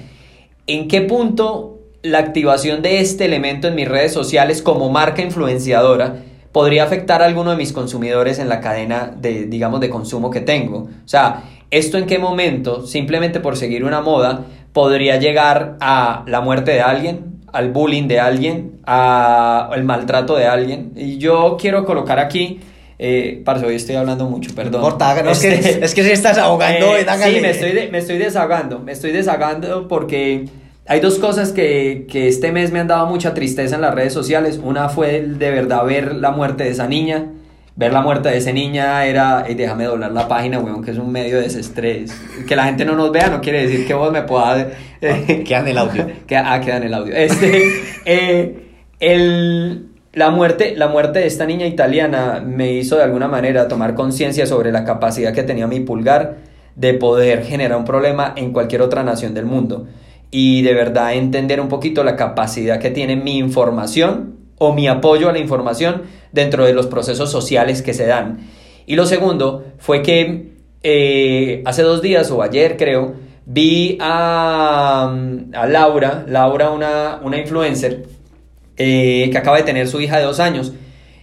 ¿en 0.66 0.88
qué 0.88 1.02
punto 1.02 1.75
la 2.06 2.20
activación 2.20 2.82
de 2.82 3.00
este 3.00 3.26
elemento 3.26 3.68
en 3.68 3.76
mis 3.76 3.88
redes 3.88 4.14
sociales 4.14 4.62
como 4.62 4.90
marca 4.90 5.22
influenciadora 5.22 6.18
podría 6.52 6.84
afectar 6.84 7.22
a 7.22 7.26
alguno 7.26 7.52
de 7.52 7.58
mis 7.58 7.74
consumidores 7.74 8.40
en 8.40 8.48
la 8.48 8.62
cadena 8.62 9.12
de, 9.18 9.46
digamos, 9.46 9.82
de 9.82 9.90
consumo 9.90 10.30
que 10.30 10.40
tengo. 10.40 10.78
O 10.78 11.08
sea, 11.08 11.44
¿esto 11.72 11.98
en 11.98 12.06
qué 12.06 12.20
momento, 12.20 12.86
simplemente 12.86 13.40
por 13.40 13.58
seguir 13.58 13.84
una 13.84 14.02
moda, 14.02 14.46
podría 14.72 15.18
llegar 15.18 15.78
a 15.82 16.24
la 16.28 16.42
muerte 16.42 16.72
de 16.72 16.82
alguien, 16.82 17.42
al 17.52 17.72
bullying 17.72 18.08
de 18.08 18.20
alguien, 18.20 18.80
al 18.86 19.84
maltrato 19.84 20.36
de 20.36 20.46
alguien? 20.46 20.94
Y 20.96 21.18
yo 21.18 21.58
quiero 21.60 21.86
colocar 21.86 22.20
aquí... 22.20 22.60
Eh, 22.98 23.42
parce, 23.44 23.66
hoy 23.66 23.76
estoy 23.76 23.98
hablando 23.98 24.30
mucho, 24.30 24.56
perdón. 24.56 24.82
es, 25.28 25.40
que, 25.40 25.54
este, 25.54 25.84
es 25.84 25.94
que 25.94 26.04
se 26.04 26.14
estás 26.14 26.38
ahogando. 26.38 26.96
Eh, 26.96 27.06
sí, 27.22 27.42
me 27.42 27.50
estoy, 27.50 27.90
me 27.92 27.98
estoy 27.98 28.18
desahogando, 28.18 28.80
me 28.80 28.94
estoy 28.94 29.12
desahogando 29.12 29.90
porque 29.90 30.46
hay 30.88 31.00
dos 31.00 31.18
cosas 31.18 31.52
que, 31.52 32.06
que, 32.10 32.28
este 32.28 32.52
mes 32.52 32.72
me 32.72 32.80
han 32.80 32.88
dado 32.88 33.08
mucha 33.08 33.34
tristeza 33.34 33.76
en 33.76 33.82
las 33.82 33.96
redes 33.96 34.14
sociales. 34.14 34.60
Una 34.64 34.88
fue 34.90 35.22
de 35.22 35.50
verdad 35.50 35.84
ver 35.84 36.14
la 36.16 36.30
muerte 36.30 36.64
de 36.64 36.70
esa 36.70 36.88
niña. 36.88 37.32
Ver 37.76 37.92
la 37.92 38.02
muerte 38.02 38.30
de 38.30 38.38
esa 38.38 38.52
niña 38.52 39.06
era, 39.06 39.44
déjame 39.44 39.86
doblar 39.86 40.12
la 40.12 40.28
página, 40.28 40.60
weón, 40.60 40.84
que 40.84 40.92
es 40.92 40.98
un 40.98 41.12
medio 41.12 41.38
de 41.38 41.44
desestrés. 41.44 42.16
Que 42.48 42.56
la 42.56 42.66
gente 42.66 42.86
no 42.86 42.96
nos 42.96 43.12
vea 43.12 43.30
no 43.30 43.42
quiere 43.42 43.64
decir 43.64 43.86
que 43.88 43.94
vos 43.96 44.12
me 44.14 44.22
puedas... 44.22 44.68
Eh, 45.02 45.44
queda 45.46 45.60
en 45.60 45.68
el 45.70 45.78
audio. 45.80 46.08
Que, 46.28 46.38
ah, 46.38 46.62
queda 46.62 46.78
en 46.78 46.84
el 46.84 46.94
audio. 46.94 47.14
Este, 47.16 47.64
eh, 48.06 48.70
el, 49.00 49.88
la, 50.14 50.30
muerte, 50.30 50.76
la 50.78 50.88
muerte 50.88 51.20
de 51.20 51.26
esta 51.26 51.46
niña 51.46 51.66
italiana 51.66 52.44
me 52.46 52.74
hizo 52.74 52.96
de 52.96 53.04
alguna 53.04 53.28
manera 53.28 53.68
tomar 53.68 53.96
conciencia 53.96 54.46
sobre 54.46 54.72
la 54.72 54.86
capacidad 54.86 55.34
que 55.34 55.44
tenía 55.44 55.66
mi 55.66 55.80
pulgar 55.80 56.38
de 56.76 56.94
poder 56.94 57.44
generar 57.44 57.78
un 57.78 57.86
problema 57.86 58.34
en 58.36 58.54
cualquier 58.54 58.84
otra 58.84 59.04
nación 59.04 59.34
del 59.34 59.46
mundo 59.46 59.88
y 60.38 60.64
de 60.64 60.74
verdad 60.74 61.14
entender 61.14 61.62
un 61.62 61.70
poquito 61.70 62.04
la 62.04 62.18
capacidad 62.18 62.78
que 62.78 62.92
tiene 62.92 63.16
mi 63.16 63.38
información 63.38 64.36
o 64.58 64.74
mi 64.74 64.86
apoyo 64.86 65.30
a 65.30 65.32
la 65.32 65.40
información 65.40 66.02
dentro 66.34 66.66
de 66.66 66.74
los 66.74 66.88
procesos 66.88 67.32
sociales 67.32 67.82
que 67.82 67.94
se 67.94 68.06
dan. 68.06 68.40
Y 68.86 68.98
lo 68.98 69.06
segundo 69.06 69.64
fue 69.78 70.02
que 70.02 70.52
eh, 70.84 71.62
hace 71.64 71.84
dos 71.84 72.02
días 72.02 72.32
o 72.32 72.42
ayer 72.42 72.76
creo, 72.76 73.14
vi 73.46 73.98
a, 74.02 75.10
a 75.54 75.68
Laura, 75.68 76.26
Laura 76.28 76.72
una, 76.72 77.22
una 77.24 77.38
influencer 77.38 78.04
eh, 78.76 79.30
que 79.32 79.38
acaba 79.38 79.56
de 79.56 79.64
tener 79.64 79.88
su 79.88 80.02
hija 80.02 80.18
de 80.18 80.26
dos 80.26 80.42
años 80.42 80.74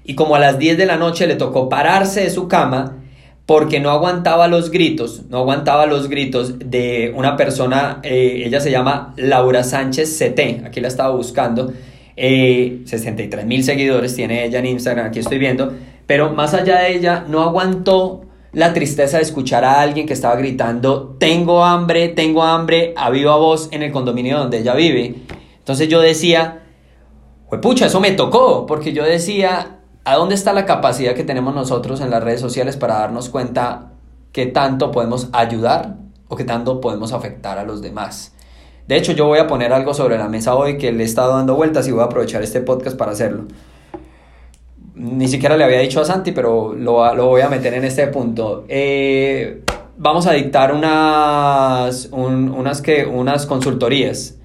y 0.04 0.14
como 0.14 0.36
a 0.36 0.38
las 0.38 0.58
10 0.58 0.78
de 0.78 0.86
la 0.86 0.96
noche 0.96 1.26
le 1.26 1.34
tocó 1.34 1.68
pararse 1.68 2.22
de 2.22 2.30
su 2.30 2.48
cama 2.48 3.01
porque 3.46 3.80
no 3.80 3.90
aguantaba 3.90 4.46
los 4.48 4.70
gritos, 4.70 5.22
no 5.28 5.38
aguantaba 5.38 5.86
los 5.86 6.08
gritos 6.08 6.58
de 6.58 7.12
una 7.16 7.36
persona, 7.36 8.00
eh, 8.02 8.44
ella 8.46 8.60
se 8.60 8.70
llama 8.70 9.14
Laura 9.16 9.64
Sánchez 9.64 10.16
CT, 10.18 10.64
aquí 10.66 10.80
la 10.80 10.88
estaba 10.88 11.14
buscando, 11.14 11.72
eh, 12.16 12.82
63 12.84 13.44
mil 13.44 13.64
seguidores 13.64 14.14
tiene 14.14 14.44
ella 14.44 14.60
en 14.60 14.66
Instagram, 14.66 15.06
aquí 15.06 15.18
estoy 15.18 15.38
viendo, 15.38 15.72
pero 16.06 16.32
más 16.32 16.54
allá 16.54 16.80
de 16.80 16.94
ella, 16.94 17.24
no 17.28 17.42
aguantó 17.42 18.26
la 18.52 18.74
tristeza 18.74 19.16
de 19.16 19.22
escuchar 19.24 19.64
a 19.64 19.80
alguien 19.80 20.06
que 20.06 20.12
estaba 20.12 20.36
gritando, 20.36 21.16
tengo 21.18 21.64
hambre, 21.64 22.08
tengo 22.08 22.42
hambre, 22.42 22.92
a 22.96 23.10
viva 23.10 23.36
voz 23.36 23.68
en 23.72 23.82
el 23.82 23.90
condominio 23.90 24.38
donde 24.38 24.58
ella 24.58 24.74
vive. 24.74 25.14
Entonces 25.58 25.88
yo 25.88 26.00
decía, 26.00 26.62
pues 27.60 27.82
eso 27.82 28.00
me 28.00 28.12
tocó, 28.12 28.66
porque 28.66 28.92
yo 28.92 29.04
decía, 29.04 29.78
¿a 30.04 30.16
dónde 30.16 30.34
está 30.34 30.52
la 30.52 30.66
capacidad 30.66 31.14
que 31.14 31.24
tenemos 31.24 31.54
nosotros 31.54 32.00
en 32.00 32.10
las 32.10 32.22
redes 32.22 32.40
sociales 32.40 32.76
para 32.76 32.94
darnos 32.94 33.28
cuenta 33.28 33.92
que 34.32 34.46
tanto 34.46 34.90
podemos 34.90 35.28
ayudar 35.32 35.96
o 36.28 36.36
que 36.36 36.44
tanto 36.44 36.80
podemos 36.80 37.12
afectar 37.12 37.58
a 37.58 37.64
los 37.64 37.82
demás? 37.82 38.34
De 38.88 38.96
hecho, 38.96 39.12
yo 39.12 39.26
voy 39.26 39.38
a 39.38 39.46
poner 39.46 39.72
algo 39.72 39.94
sobre 39.94 40.18
la 40.18 40.28
mesa 40.28 40.54
hoy 40.54 40.76
que 40.76 40.92
le 40.92 41.04
he 41.04 41.06
estado 41.06 41.36
dando 41.36 41.54
vueltas 41.54 41.86
y 41.88 41.92
voy 41.92 42.02
a 42.02 42.04
aprovechar 42.04 42.42
este 42.42 42.60
podcast 42.60 42.96
para 42.96 43.12
hacerlo 43.12 43.46
ni 44.94 45.28
siquiera 45.28 45.56
le 45.56 45.64
había 45.64 45.80
dicho 45.80 46.00
a 46.00 46.04
Santi, 46.04 46.32
pero 46.32 46.74
lo, 46.74 47.14
lo 47.14 47.26
voy 47.26 47.40
a 47.40 47.48
meter 47.48 47.74
en 47.74 47.84
este 47.84 48.06
punto. 48.08 48.64
Eh, 48.68 49.62
vamos 49.96 50.26
a 50.26 50.32
dictar 50.32 50.72
unas, 50.72 52.08
unas, 52.12 52.82
que, 52.82 53.04
unas 53.04 53.46
consultorías, 53.46 54.36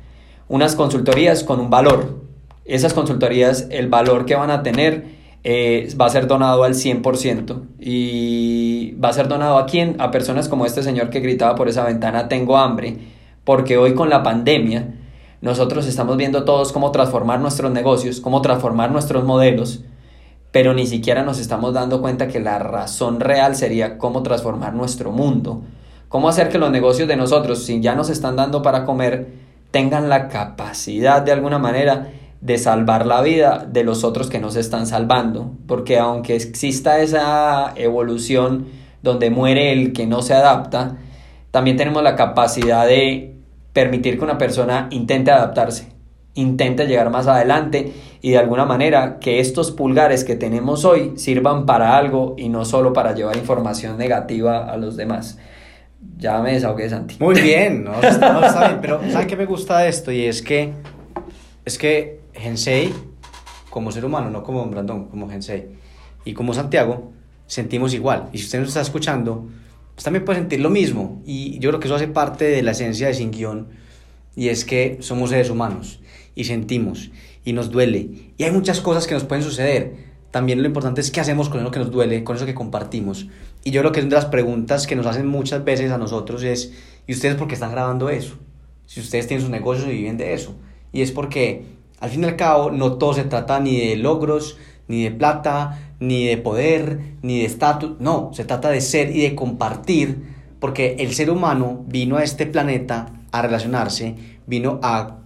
unas 0.48 0.76
consultorías 0.76 1.44
con 1.44 1.60
un 1.60 1.70
valor. 1.70 2.22
Esas 2.66 2.94
consultorías, 2.94 3.68
el 3.70 3.88
valor 3.88 4.26
que 4.26 4.36
van 4.36 4.50
a 4.50 4.64
tener 4.64 5.17
eh, 5.50 5.88
va 6.00 6.08
a 6.08 6.10
ser 6.10 6.28
donado 6.28 6.66
al 6.66 6.74
100% 6.74 7.62
y 7.80 8.96
va 9.02 9.08
a 9.08 9.14
ser 9.14 9.30
donado 9.30 9.58
a 9.58 9.66
quién? 9.66 9.96
A 9.98 10.12
personas 10.12 10.50
como 10.50 10.66
este 10.66 10.84
señor 10.84 11.10
que 11.10 11.22
gritaba 11.22 11.56
por 11.56 11.70
esa 11.70 11.86
ventana, 11.86 12.28
tengo 12.28 12.58
hambre, 12.58 12.98
porque 13.46 13.78
hoy 13.78 13.94
con 13.94 14.10
la 14.10 14.24
pandemia 14.24 14.96
nosotros 15.40 15.88
estamos 15.88 16.18
viendo 16.18 16.44
todos 16.44 16.74
cómo 16.74 16.92
transformar 16.92 17.40
nuestros 17.40 17.72
negocios, 17.72 18.20
cómo 18.20 18.42
transformar 18.42 18.92
nuestros 18.92 19.24
modelos, 19.24 19.86
pero 20.52 20.74
ni 20.74 20.86
siquiera 20.86 21.24
nos 21.24 21.40
estamos 21.40 21.74
dando 21.74 22.02
cuenta 22.02 22.28
que 22.28 22.42
la 22.42 22.60
razón 22.60 23.22
real 23.22 23.56
sería 23.56 23.98
cómo 23.98 24.24
transformar 24.24 24.74
nuestro 24.74 25.14
mundo, 25.14 25.62
cómo 26.10 26.28
hacer 26.28 26.50
que 26.50 26.58
los 26.58 26.72
negocios 26.72 27.08
de 27.08 27.16
nosotros, 27.16 27.64
si 27.64 27.80
ya 27.80 27.96
nos 27.96 28.10
están 28.10 28.36
dando 28.36 28.62
para 28.62 28.84
comer, 28.84 29.30
tengan 29.72 30.10
la 30.10 30.28
capacidad 30.28 31.22
de 31.22 31.32
alguna 31.32 31.58
manera 31.58 32.12
de 32.42 32.58
salvar 32.58 33.06
la 33.06 33.22
vida 33.22 33.68
de 33.70 33.84
los 33.84 34.04
otros 34.04 34.30
que 34.30 34.40
nos 34.40 34.56
están 34.56 34.86
salvando, 34.86 35.54
porque 35.68 35.98
aunque 35.98 36.36
exista 36.36 37.00
esa 37.02 37.74
evolución 37.76 38.68
donde 39.02 39.30
muere 39.30 39.72
el 39.72 39.94
que 39.94 40.06
no 40.06 40.22
se 40.22 40.34
adapta, 40.34 40.98
también 41.52 41.78
tenemos 41.78 42.04
la 42.04 42.16
capacidad 42.16 42.86
de 42.86 43.36
permitir 43.74 44.18
que 44.18 44.24
una 44.24 44.38
persona 44.38 44.88
intente 44.92 45.32
adaptarse, 45.32 45.90
intente 46.34 46.86
llegar 46.88 47.10
más 47.10 47.28
adelante 47.28 47.94
y 48.22 48.32
de 48.32 48.38
alguna 48.38 48.66
manera 48.66 49.18
que 49.20 49.40
estos 49.40 49.72
pulgares 49.72 50.24
que 50.24 50.36
tenemos 50.36 50.86
hoy 50.86 51.14
sirvan 51.16 51.66
para 51.66 51.98
algo 51.98 52.36
y 52.38 52.50
no 52.50 52.66
solo 52.66 52.94
para 52.94 53.14
llevar 53.14 53.38
información 53.38 53.98
negativa 53.98 54.66
a 54.66 54.78
los 54.78 54.98
demás. 54.98 55.40
Ya 56.18 56.40
me 56.42 56.54
desahogué, 56.54 56.90
Santi. 56.90 57.18
Muy 57.20 57.40
bien, 57.42 57.84
no, 57.84 58.00
está, 58.02 58.68
bien, 58.68 58.80
pero 58.82 59.00
¿saben 59.12 59.28
qué 59.28 59.36
me 59.36 59.46
gusta 59.46 59.80
de 59.80 59.90
esto? 59.90 60.12
Y 60.12 60.26
es 60.26 60.42
que, 60.42 60.74
es 61.66 61.78
que 61.78 62.20
Gensei, 62.38 62.94
como 63.70 63.92
ser 63.92 64.06
humano, 64.06 64.30
no 64.30 64.44
como 64.44 64.66
Brandon, 64.66 65.08
como 65.08 65.30
Gensei, 65.30 65.70
y 66.26 66.34
como 66.34 66.54
Santiago, 66.54 67.12
sentimos 67.46 67.94
igual. 67.94 68.30
Y 68.34 68.38
si 68.38 68.46
usted 68.46 68.60
nos 68.60 68.70
está 68.70 68.82
escuchando, 68.82 69.48
pues 69.96 70.04
también 70.04 70.26
puede 70.26 70.40
sentir 70.40 70.60
lo 70.60 70.70
mismo. 70.70 71.22
Y 71.26 71.60
yo 71.60 71.70
creo 71.70 71.80
que 71.80 71.88
eso 71.88 71.96
hace 71.96 72.08
parte 72.08 72.46
de 72.46 72.62
la 72.62 72.72
esencia 72.72 73.08
de 73.08 73.14
Sin 73.14 73.32
Guión, 73.32 73.68
y 74.36 74.50
es 74.50 74.66
que 74.66 74.98
somos 75.02 75.32
seres 75.32 75.50
humanos 75.50 76.00
y 76.36 76.44
sentimos 76.44 77.10
y 77.44 77.54
nos 77.54 77.72
duele. 77.72 78.10
Y 78.38 78.44
hay 78.44 78.52
muchas 78.52 78.82
cosas 78.82 79.08
que 79.08 79.16
nos 79.16 79.24
pueden 79.24 79.44
suceder. 79.44 79.96
También 80.30 80.62
lo 80.62 80.68
importante 80.68 81.02
es 81.02 81.10
qué 81.10 81.20
hacemos 81.20 81.50
con 81.50 81.60
eso 81.60 81.72
que 81.72 81.80
nos 81.80 81.90
duele, 81.90 82.24
con 82.24 82.36
eso 82.36 82.46
que 82.46 82.54
compartimos. 82.54 83.28
Y 83.64 83.72
yo 83.72 83.82
creo 83.82 83.92
que 83.92 84.00
es 84.00 84.06
una 84.06 84.18
de 84.18 84.22
las 84.22 84.30
preguntas 84.30 84.86
que 84.86 84.96
nos 84.96 85.08
hacen 85.08 85.26
muchas 85.26 85.64
veces 85.64 85.92
a 85.92 85.98
nosotros 85.98 86.44
es, 86.44 86.74
¿y 87.08 87.14
ustedes 87.14 87.36
por 87.36 87.48
qué 87.48 87.56
están 87.56 87.72
grabando 87.72 88.10
eso? 88.10 88.38
Si 88.86 89.00
ustedes 89.00 89.26
tienen 89.26 89.42
sus 89.42 89.50
negocios 89.50 89.88
y 89.88 89.94
viven 89.94 90.18
de 90.18 90.34
eso. 90.34 90.56
Y 90.94 91.02
es 91.02 91.12
porque, 91.12 91.64
al 92.00 92.10
fin 92.10 92.24
y 92.24 92.26
al 92.26 92.36
cabo, 92.36 92.72
no 92.72 92.94
todo 92.94 93.14
se 93.14 93.24
trata 93.24 93.60
ni 93.60 93.80
de 93.80 93.96
logros, 93.96 94.58
ni 94.88 95.04
de 95.04 95.12
plata, 95.12 95.80
ni 96.00 96.28
de 96.28 96.38
poder, 96.38 97.16
ni 97.22 97.40
de 97.40 97.46
estatus. 97.46 97.94
No, 98.00 98.32
se 98.34 98.46
trata 98.46 98.70
de 98.70 98.82
ser 98.82 99.16
y 99.16 99.22
de 99.22 99.36
compartir, 99.36 100.36
porque 100.60 100.96
el 101.00 101.14
ser 101.14 101.30
humano 101.30 101.84
vino 101.88 102.18
a 102.18 102.24
este 102.24 102.46
planeta 102.46 103.14
a 103.32 103.42
relacionarse, 103.42 104.16
vino 104.46 104.80
a 104.84 105.18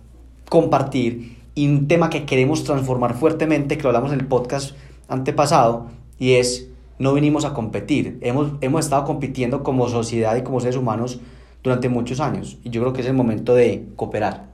compartir 0.49 1.37
y 1.55 1.67
un 1.67 1.87
tema 1.87 2.09
que 2.09 2.25
queremos 2.25 2.63
transformar 2.63 3.15
fuertemente, 3.15 3.77
que 3.77 3.83
lo 3.83 3.89
hablamos 3.89 4.13
en 4.13 4.19
el 4.19 4.27
podcast 4.27 4.75
antepasado, 5.09 5.87
y 6.17 6.33
es, 6.33 6.69
no 6.99 7.13
vinimos 7.13 7.43
a 7.43 7.53
competir, 7.53 8.17
hemos, 8.21 8.53
hemos 8.61 8.85
estado 8.85 9.03
compitiendo 9.03 9.63
como 9.63 9.89
sociedad 9.89 10.35
y 10.37 10.43
como 10.43 10.61
seres 10.61 10.77
humanos 10.77 11.19
durante 11.63 11.89
muchos 11.89 12.21
años, 12.21 12.57
y 12.63 12.69
yo 12.69 12.81
creo 12.81 12.93
que 12.93 13.01
es 13.01 13.07
el 13.07 13.13
momento 13.13 13.53
de 13.53 13.85
cooperar, 13.97 14.47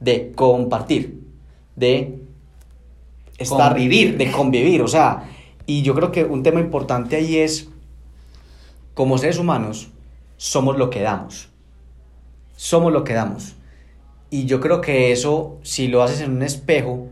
de 0.00 0.32
compartir, 0.34 1.27
de 1.78 2.18
estar, 3.38 3.72
convivir. 3.72 4.16
de 4.16 4.30
convivir, 4.30 4.82
o 4.82 4.88
sea, 4.88 5.28
y 5.66 5.82
yo 5.82 5.94
creo 5.94 6.12
que 6.12 6.24
un 6.24 6.42
tema 6.42 6.60
importante 6.60 7.16
ahí 7.16 7.36
es, 7.36 7.68
como 8.94 9.18
seres 9.18 9.38
humanos, 9.38 9.88
somos 10.36 10.78
lo 10.78 10.90
que 10.90 11.02
damos, 11.02 11.48
somos 12.56 12.92
lo 12.92 13.04
que 13.04 13.14
damos. 13.14 13.54
Y 14.30 14.44
yo 14.46 14.60
creo 14.60 14.80
que 14.80 15.12
eso, 15.12 15.58
si 15.62 15.88
lo 15.88 16.02
haces 16.02 16.20
en 16.20 16.32
un 16.32 16.42
espejo, 16.42 17.08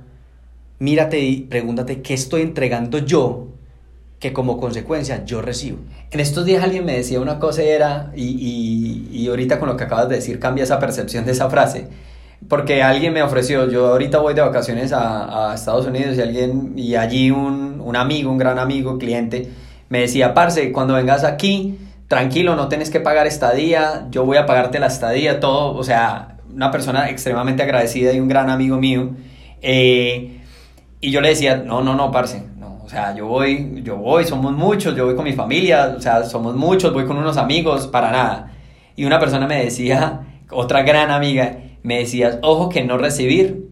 mírate 0.79 1.21
y 1.21 1.43
pregúntate 1.43 2.03
qué 2.03 2.15
estoy 2.15 2.43
entregando 2.43 2.99
yo 2.99 3.49
que 4.19 4.33
como 4.33 4.59
consecuencia 4.59 5.25
yo 5.25 5.43
recibo. 5.43 5.79
En 6.11 6.21
estos 6.21 6.45
días 6.45 6.65
alguien 6.65 6.85
me 6.85 6.97
decía 6.97 7.21
una 7.21 7.39
cosa 7.39 7.63
y 7.63 7.69
era, 7.69 8.13
y, 8.15 9.09
y, 9.11 9.29
ahorita 9.29 9.59
con 9.59 9.69
lo 9.69 9.77
que 9.77 9.85
acabas 9.85 10.09
de 10.09 10.17
decir 10.17 10.39
cambia 10.39 10.65
esa 10.65 10.79
percepción 10.79 11.27
de 11.27 11.33
esa 11.33 11.51
frase, 11.51 11.89
porque 12.49 12.83
alguien 12.83 13.13
me 13.13 13.23
ofreció, 13.23 13.69
yo 13.71 13.89
ahorita 13.89 14.19
voy 14.19 14.35
de 14.35 14.43
vacaciones 14.43 14.93
a, 14.93 15.51
a 15.51 15.55
Estados 15.55 15.87
Unidos 15.87 16.17
y 16.17 16.23
alguien, 16.23 16.73
y 16.77 16.95
allí 16.95 17.31
un, 17.31 17.81
un, 17.81 17.97
amigo, 17.97 18.31
un 18.31 18.39
gran 18.39 18.59
amigo, 18.59 18.99
cliente, 18.99 19.51
me 19.89 20.01
decía, 20.01 20.35
parce, 20.35 20.73
cuando 20.73 20.95
vengas 20.95 21.25
aquí, 21.25 21.79
tranquilo, 22.09 22.55
no 22.57 22.69
tienes 22.69 22.91
que 22.91 23.01
pagar 23.01 23.27
estadía, 23.27 24.07
yo 24.11 24.25
voy 24.25 24.37
a 24.37 24.47
pagarte 24.47 24.79
la 24.79 24.87
estadía, 24.87 25.41
todo, 25.41 25.75
o 25.77 25.83
sea, 25.83 26.37
una 26.53 26.71
persona 26.71 27.11
extremadamente 27.11 27.63
agradecida 27.63 28.13
y 28.13 28.21
un 28.21 28.29
gran 28.29 28.49
amigo 28.51 28.77
mío. 28.77 29.11
Eh, 29.63 30.41
y 31.01 31.11
yo 31.11 31.21
le 31.21 31.31
decía, 31.31 31.57
no, 31.57 31.83
no, 31.83 31.95
no, 31.95 32.11
parce, 32.11 32.43
no, 32.59 32.81
o 32.85 32.89
sea, 32.89 33.15
yo 33.15 33.27
voy, 33.27 33.83
yo 33.83 33.97
voy, 33.97 34.25
somos 34.25 34.53
muchos, 34.53 34.95
yo 34.97 35.07
voy 35.07 35.17
con 35.17 35.25
mi 35.25 35.33
familia, 35.33 35.95
o 35.97 36.01
sea, 36.01 36.25
somos 36.25 36.55
muchos, 36.55 36.93
voy 36.93 37.07
con 37.07 37.17
unos 37.17 37.37
amigos, 37.37 37.87
para 37.87 38.11
nada. 38.11 38.53
Y 38.95 39.05
una 39.05 39.19
persona 39.19 39.47
me 39.47 39.63
decía, 39.63 40.21
otra 40.51 40.83
gran 40.83 41.11
amiga, 41.11 41.59
me 41.87 41.99
decía, 41.99 42.41
ojo 42.43 42.69
que 42.69 42.83
no 42.83 42.99
recibir 42.99 43.69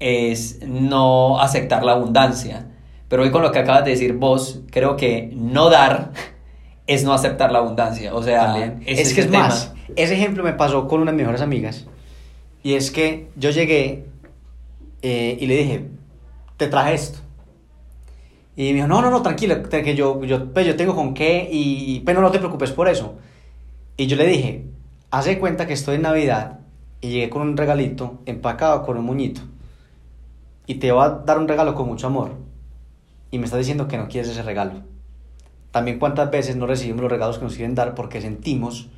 es 0.00 0.58
no 0.66 1.40
aceptar 1.40 1.84
la 1.84 1.92
abundancia. 1.92 2.66
Pero 3.06 3.22
hoy 3.22 3.30
con 3.30 3.40
lo 3.40 3.52
que 3.52 3.60
acabas 3.60 3.84
de 3.84 3.92
decir 3.92 4.14
vos, 4.14 4.62
creo 4.72 4.96
que 4.96 5.30
no 5.32 5.70
dar 5.70 6.10
es 6.88 7.04
no 7.04 7.12
aceptar 7.12 7.52
la 7.52 7.60
abundancia. 7.60 8.16
O 8.16 8.22
sea, 8.24 8.80
es 8.84 9.14
que 9.14 9.20
es 9.20 9.30
más, 9.30 9.72
ese 9.94 10.14
ejemplo 10.14 10.42
me 10.42 10.54
pasó 10.54 10.88
con 10.88 11.02
unas 11.02 11.14
mejores 11.14 11.40
amigas 11.40 11.86
y 12.64 12.74
es 12.74 12.90
que 12.90 13.28
yo 13.36 13.50
llegué 13.50 14.06
eh, 15.02 15.38
y 15.40 15.46
le 15.46 15.56
dije, 15.58 15.84
te 16.56 16.66
traje 16.66 16.94
esto. 16.94 17.20
Y 18.56 18.70
me 18.70 18.74
dijo, 18.74 18.88
no, 18.88 19.02
no, 19.02 19.10
no, 19.12 19.22
tranquilo, 19.22 19.62
que 19.62 19.94
yo, 19.94 20.24
yo, 20.24 20.52
pues 20.52 20.66
yo 20.66 20.74
tengo 20.74 20.96
con 20.96 21.14
qué 21.14 21.48
y, 21.48 22.00
pero 22.00 22.20
no 22.22 22.32
te 22.32 22.40
preocupes 22.40 22.72
por 22.72 22.88
eso. 22.88 23.14
Y 23.96 24.08
yo 24.08 24.16
le 24.16 24.26
dije, 24.26 24.64
hace 25.12 25.38
cuenta 25.38 25.68
que 25.68 25.74
estoy 25.74 25.94
en 25.94 26.02
Navidad 26.02 26.58
y 27.02 27.10
llegué 27.10 27.28
con 27.28 27.42
un 27.42 27.56
regalito 27.56 28.20
empacado 28.24 28.82
con 28.84 28.96
un 28.96 29.04
muñito. 29.04 29.42
Y 30.66 30.76
te 30.76 30.92
voy 30.92 31.04
a 31.04 31.10
dar 31.10 31.38
un 31.38 31.48
regalo 31.48 31.74
con 31.74 31.88
mucho 31.88 32.06
amor. 32.06 32.36
Y 33.30 33.38
me 33.38 33.44
estás 33.44 33.58
diciendo 33.58 33.88
que 33.88 33.98
no 33.98 34.08
quieres 34.08 34.30
ese 34.30 34.42
regalo. 34.42 34.82
También 35.72 35.98
cuántas 35.98 36.30
veces 36.30 36.56
no 36.56 36.66
recibimos 36.66 37.02
los 37.02 37.10
regalos 37.10 37.38
que 37.38 37.44
nos 37.44 37.56
quieren 37.56 37.74
dar 37.74 37.94
porque 37.94 38.20
sentimos 38.20 38.88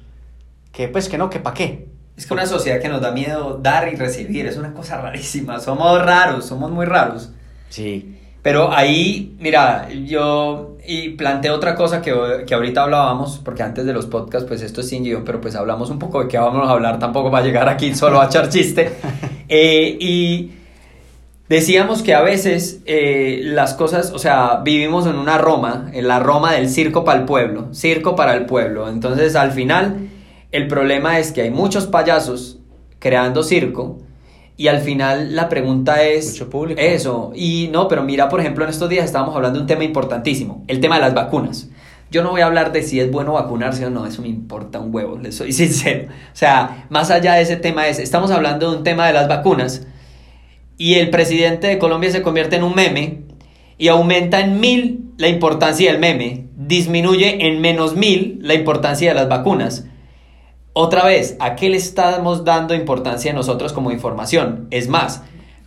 que 0.70 0.88
pues 0.88 1.08
que 1.08 1.18
no, 1.18 1.30
que 1.30 1.40
para 1.40 1.54
qué. 1.54 1.88
Es 2.16 2.26
que 2.26 2.34
una 2.34 2.46
sociedad 2.46 2.80
que 2.80 2.88
nos 2.88 3.00
da 3.00 3.10
miedo 3.10 3.58
dar 3.62 3.88
y 3.88 3.96
recibir 3.96 4.46
es 4.46 4.56
una 4.58 4.74
cosa 4.74 5.00
rarísima. 5.00 5.58
Somos 5.58 6.04
raros, 6.04 6.44
somos 6.44 6.70
muy 6.70 6.84
raros. 6.84 7.32
Sí. 7.70 8.13
Pero 8.44 8.70
ahí, 8.70 9.34
mira, 9.40 9.88
yo 10.04 10.76
y 10.86 11.08
planteé 11.08 11.50
otra 11.50 11.74
cosa 11.74 12.02
que, 12.02 12.12
que 12.46 12.54
ahorita 12.54 12.82
hablábamos, 12.82 13.40
porque 13.42 13.62
antes 13.62 13.86
de 13.86 13.94
los 13.94 14.04
podcasts, 14.04 14.46
pues 14.46 14.60
esto 14.60 14.82
es 14.82 14.88
sin 14.90 15.02
guion, 15.02 15.24
pero 15.24 15.40
pues 15.40 15.56
hablamos 15.56 15.88
un 15.88 15.98
poco 15.98 16.22
de 16.22 16.28
qué 16.28 16.36
vamos 16.36 16.68
a 16.68 16.72
hablar, 16.72 16.98
tampoco 16.98 17.30
va 17.30 17.38
a 17.38 17.42
llegar 17.42 17.70
aquí 17.70 17.94
solo 17.96 18.20
a 18.20 18.26
echar 18.26 18.50
chiste. 18.50 18.92
Eh, 19.46 19.98
y 20.00 20.52
Decíamos 21.48 22.02
que 22.02 22.14
a 22.14 22.22
veces 22.22 22.80
eh, 22.86 23.40
las 23.44 23.74
cosas, 23.74 24.12
o 24.12 24.18
sea, 24.18 24.62
vivimos 24.64 25.06
en 25.06 25.16
una 25.16 25.36
Roma, 25.36 25.90
en 25.92 26.08
la 26.08 26.18
Roma 26.18 26.52
del 26.52 26.70
circo 26.70 27.04
para 27.04 27.20
el 27.20 27.26
pueblo, 27.26 27.68
circo 27.74 28.16
para 28.16 28.34
el 28.34 28.46
pueblo. 28.46 28.88
Entonces, 28.88 29.36
al 29.36 29.52
final, 29.52 30.08
el 30.50 30.66
problema 30.66 31.18
es 31.18 31.32
que 31.32 31.42
hay 31.42 31.50
muchos 31.50 31.86
payasos 31.86 32.60
creando 32.98 33.42
circo 33.42 33.98
y 34.56 34.68
al 34.68 34.80
final 34.80 35.34
la 35.34 35.48
pregunta 35.48 36.02
es 36.04 36.32
Mucho 36.32 36.50
público. 36.50 36.80
eso. 36.80 37.32
Y 37.34 37.68
no, 37.72 37.88
pero 37.88 38.02
mira, 38.02 38.28
por 38.28 38.40
ejemplo, 38.40 38.64
en 38.64 38.70
estos 38.70 38.88
días 38.88 39.04
estábamos 39.04 39.34
hablando 39.34 39.58
de 39.58 39.62
un 39.62 39.66
tema 39.66 39.84
importantísimo, 39.84 40.64
el 40.68 40.80
tema 40.80 40.96
de 40.96 41.02
las 41.02 41.14
vacunas. 41.14 41.68
Yo 42.10 42.22
no 42.22 42.30
voy 42.30 42.42
a 42.42 42.46
hablar 42.46 42.70
de 42.70 42.82
si 42.82 43.00
es 43.00 43.10
bueno 43.10 43.32
vacunarse 43.32 43.84
o 43.86 43.90
no, 43.90 44.06
eso 44.06 44.22
me 44.22 44.28
importa 44.28 44.78
un 44.78 44.94
huevo, 44.94 45.18
les 45.18 45.34
soy 45.34 45.52
sincero. 45.54 46.08
O 46.08 46.36
sea, 46.36 46.86
más 46.88 47.10
allá 47.10 47.34
de 47.34 47.42
ese 47.42 47.56
tema 47.56 47.88
es, 47.88 47.98
estamos 47.98 48.30
hablando 48.30 48.70
de 48.70 48.76
un 48.78 48.84
tema 48.84 49.06
de 49.06 49.12
las 49.12 49.28
vacunas 49.28 49.86
y 50.76 50.94
el 50.94 51.10
presidente 51.10 51.66
de 51.66 51.78
Colombia 51.78 52.10
se 52.10 52.22
convierte 52.22 52.56
en 52.56 52.62
un 52.64 52.74
meme 52.74 53.22
y 53.78 53.88
aumenta 53.88 54.40
en 54.40 54.60
mil 54.60 55.12
la 55.16 55.28
importancia 55.28 55.90
del 55.90 56.00
meme, 56.00 56.46
disminuye 56.56 57.46
en 57.46 57.60
menos 57.60 57.96
mil 57.96 58.38
la 58.42 58.54
importancia 58.54 59.08
de 59.08 59.14
las 59.14 59.28
vacunas. 59.28 59.86
Otra 60.76 61.04
vez, 61.04 61.36
¿a 61.38 61.54
qué 61.54 61.68
le 61.70 61.76
estamos 61.76 62.44
dando 62.44 62.74
importancia 62.74 63.32
nosotros 63.32 63.72
como 63.72 63.92
información? 63.92 64.66
Es 64.72 64.88
más, 64.88 65.22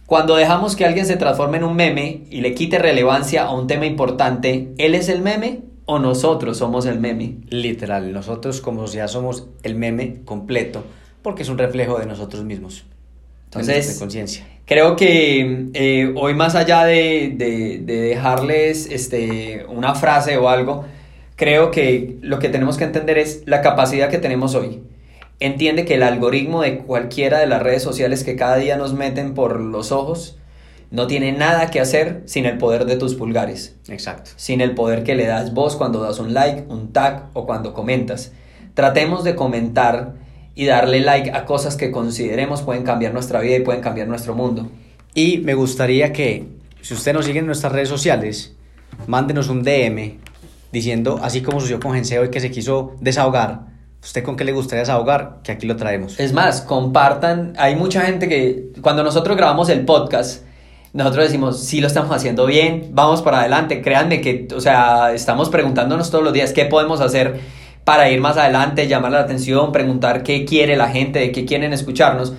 cuando 0.06 0.36
dejamos 0.36 0.76
que 0.76 0.86
alguien 0.86 1.06
se 1.06 1.16
transforme 1.16 1.58
en 1.58 1.64
un 1.64 1.76
meme 1.78 2.24
y 2.30 2.42
le 2.42 2.54
quite 2.54 2.78
relevancia 2.78 3.44
a 3.46 3.54
un 3.54 3.68
tema 3.68 3.86
importante, 3.86 4.74
¿él 4.78 4.96
es 4.96 5.08
el 5.08 5.22
meme 5.22 5.62
o 5.86 6.00
nosotros 6.00 6.58
somos 6.58 6.86
el 6.86 7.00
meme? 7.00 7.38
Literal, 7.50 8.12
nosotros 8.12 8.60
como 8.60 8.82
sociedad 8.82 9.08
somos 9.08 9.48
el 9.64 9.76
meme 9.76 10.18
completo 10.26 10.84
porque 11.22 11.44
es 11.44 11.50
un 11.50 11.58
reflejo 11.58 11.98
de 12.00 12.06
nosotros 12.06 12.44
mismos. 12.44 12.86
Entonces, 13.46 13.94
de 13.94 14.00
conciencia. 14.00 14.46
Creo 14.66 14.98
que 14.98 15.70
eh, 15.74 16.14
hoy 16.18 16.34
más 16.34 16.56
allá 16.56 16.84
de, 16.84 17.34
de- 17.38 17.80
de 17.82 18.02
dejarles 18.02 18.88
este, 18.92 19.66
una 19.70 19.96
frase 19.96 20.36
o 20.36 20.50
algo, 20.50 20.84
creo 21.38 21.72
que 21.72 22.18
lo 22.22 22.40
que 22.40 22.50
tenemos 22.50 22.78
que 22.78 22.84
entender 22.84 23.18
es 23.18 23.44
la 23.46 23.62
capacidad 23.62 24.10
que 24.10 24.18
tenemos 24.18 24.54
hoy. 24.54 24.82
Entiende 25.40 25.86
que 25.86 25.96
el 25.96 26.04
algoritmo 26.04 26.62
de 26.62 26.80
cualquiera 26.80 27.40
de 27.40 27.48
las 27.48 27.62
redes 27.62 27.84
sociales 27.84 28.24
que 28.24 28.36
cada 28.36 28.58
día 28.58 28.76
nos 28.76 28.94
meten 28.94 29.36
por 29.36 29.60
los 29.60 29.92
ojos 29.92 30.38
no 30.90 31.06
tiene 31.06 31.32
nada 31.32 31.70
que 31.70 31.80
hacer 31.80 32.24
sin 32.26 32.46
el 32.46 32.58
poder 32.58 32.86
de 32.86 32.96
tus 32.96 33.16
pulgares 33.16 33.76
Exacto. 33.90 34.32
sin 34.36 34.62
el 34.62 34.74
poder 34.74 35.04
que 35.04 35.16
le 35.16 35.26
das 35.26 35.54
vos 35.54 35.76
cuando 35.76 36.02
das 36.02 36.20
un 36.20 36.34
like, 36.34 36.66
un 36.70 36.92
tag 36.92 37.30
o 37.34 37.46
cuando 37.46 37.74
comentas. 37.74 38.32
Tratemos 38.74 39.24
de 39.24 39.36
comentar 39.36 40.16
y 40.56 40.66
darle 40.66 41.02
like 41.02 41.32
a 41.32 41.46
cosas 41.46 41.76
que 41.76 41.92
consideremos 41.92 42.64
pueden 42.64 42.84
cambiar 42.84 43.14
nuestra 43.14 43.40
vida 43.40 43.58
y 43.58 43.62
pueden 43.62 43.82
cambiar 43.82 44.08
nuestro 44.08 44.34
mundo. 44.34 44.70
Y 45.14 45.40
me 45.40 45.54
gustaría 45.54 46.14
que, 46.14 46.48
si 46.82 46.96
usted 46.96 47.14
nos 47.14 47.26
sigue 47.26 47.40
en 47.40 47.46
nuestras 47.46 47.74
redes 47.74 47.90
sociales, 47.90 48.56
mándenos 49.06 49.50
un 49.50 49.62
DM 49.62 50.18
diciendo, 50.72 51.20
así 51.22 51.42
como 51.42 51.60
sucedió 51.60 51.80
con 51.80 51.94
Genseo 51.94 52.26
y 52.26 52.30
que 52.30 52.40
se 52.40 52.50
quiso 52.50 52.96
desahogar, 53.02 53.77
¿usted 54.04 54.24
con 54.24 54.36
qué 54.36 54.44
le 54.44 54.52
gustaría 54.52 54.82
desahogar? 54.82 55.38
Que 55.44 55.52
aquí 55.52 55.68
lo 55.68 55.76
traemos. 55.76 56.20
Es 56.20 56.34
más, 56.34 56.62
compartan. 56.62 57.54
Hay 57.58 57.76
mucha 57.76 58.02
gente 58.02 58.28
que 58.30 58.70
cuando 58.82 59.04
nosotros 59.04 59.36
grabamos 59.38 59.70
el 59.70 59.86
podcast, 59.86 60.44
nosotros 60.94 61.26
decimos, 61.26 61.60
sí 61.64 61.82
lo 61.82 61.88
estamos 61.88 62.16
haciendo 62.16 62.46
bien, 62.46 62.90
vamos 62.92 63.22
para 63.22 63.40
adelante. 63.42 63.82
Créanme 63.82 64.22
que, 64.22 64.48
o 64.56 64.62
sea, 64.62 65.14
estamos 65.14 65.50
preguntándonos 65.50 66.10
todos 66.10 66.24
los 66.24 66.34
días 66.34 66.54
qué 66.54 66.66
podemos 66.66 67.02
hacer 67.02 67.40
para 67.84 68.10
ir 68.10 68.20
más 68.20 68.38
adelante, 68.38 68.88
llamar 68.88 69.12
la 69.12 69.20
atención, 69.20 69.72
preguntar 69.72 70.24
qué 70.24 70.44
quiere 70.46 70.76
la 70.76 70.90
gente, 70.90 71.20
de 71.20 71.32
qué 71.32 71.46
quieren 71.46 71.72
escucharnos. 71.74 72.34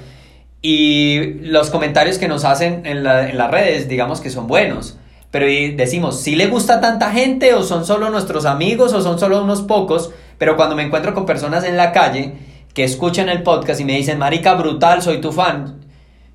Y 0.60 1.34
los 1.42 1.70
comentarios 1.70 2.18
que 2.18 2.28
nos 2.28 2.44
hacen 2.44 2.82
en, 2.84 3.04
la- 3.04 3.28
en 3.30 3.38
las 3.38 3.50
redes, 3.50 3.88
digamos 3.88 4.20
que 4.20 4.30
son 4.30 4.46
buenos. 4.46 4.98
Pero 5.30 5.46
decimos, 5.76 6.20
si 6.20 6.36
le 6.36 6.46
gusta 6.46 6.80
tanta 6.80 7.12
gente 7.12 7.54
o 7.54 7.62
son 7.62 7.84
solo 7.84 8.10
nuestros 8.10 8.44
amigos 8.46 8.92
o 8.94 9.02
son 9.02 9.18
solo 9.18 9.42
unos 9.42 9.60
pocos, 9.62 10.10
pero 10.38 10.56
cuando 10.56 10.76
me 10.76 10.84
encuentro 10.84 11.14
con 11.14 11.26
personas 11.26 11.64
en 11.64 11.76
la 11.76 11.92
calle 11.92 12.34
que 12.72 12.84
escuchan 12.84 13.28
el 13.28 13.42
podcast 13.42 13.80
y 13.80 13.84
me 13.84 13.94
dicen, 13.96 14.18
marica, 14.18 14.54
brutal, 14.54 15.02
soy 15.02 15.20
tu 15.20 15.32
fan, 15.32 15.78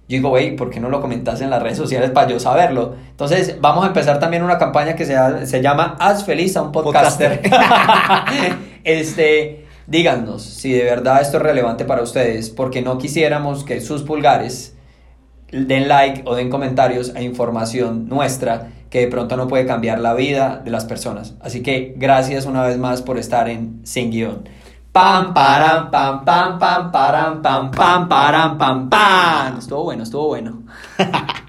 yo 0.09 0.17
digo, 0.17 0.29
güey, 0.29 0.55
¿por 0.57 0.69
qué 0.69 0.81
no 0.81 0.89
lo 0.89 0.99
comentas 0.99 1.39
en 1.39 1.49
las 1.49 1.63
redes 1.63 1.77
sociales 1.77 2.11
para 2.11 2.27
yo 2.27 2.37
saberlo? 2.37 2.95
Entonces, 3.09 3.57
vamos 3.61 3.85
a 3.85 3.87
empezar 3.87 4.19
también 4.19 4.43
una 4.43 4.57
campaña 4.57 4.95
que 4.95 5.05
se, 5.05 5.47
se 5.47 5.61
llama 5.61 5.95
Haz 5.97 6.25
feliz 6.25 6.57
a 6.57 6.61
un 6.61 6.73
podcaster. 6.73 7.41
este, 8.83 9.65
díganos 9.87 10.43
si 10.43 10.73
de 10.73 10.83
verdad 10.83 11.21
esto 11.21 11.37
es 11.37 11.43
relevante 11.43 11.85
para 11.85 12.01
ustedes, 12.01 12.49
porque 12.49 12.81
no 12.81 12.97
quisiéramos 12.97 13.63
que 13.63 13.79
sus 13.79 14.03
pulgares 14.03 14.75
den 15.53 15.87
like 15.87 16.23
o 16.25 16.35
den 16.35 16.49
comentarios 16.49 17.15
a 17.15 17.21
información 17.21 18.09
nuestra 18.09 18.71
que 18.93 18.99
de 18.99 19.07
pronto 19.07 19.35
no 19.35 19.47
puede 19.47 19.65
cambiar 19.65 19.99
la 19.99 20.13
vida 20.13 20.61
de 20.63 20.69
las 20.69 20.85
personas. 20.85 21.33
Así 21.41 21.63
que 21.63 21.95
gracias 21.97 22.45
una 22.45 22.61
vez 22.61 22.77
más 22.77 23.01
por 23.01 23.17
estar 23.17 23.49
en 23.49 23.79
Sin 23.83 24.11
Guión. 24.11 24.47
Pam, 24.91 25.33
param, 25.33 25.89
pam, 25.89 26.23
pam, 26.23 26.59
pam, 26.59 26.91
param, 26.91 27.41
pam, 27.41 27.71
pam, 27.71 28.07
param, 28.07 28.55
pam, 28.55 28.89
pam. 28.91 29.57
Estuvo 29.57 29.85
bueno, 29.85 30.03
estuvo 30.03 30.27
bueno. 30.27 30.61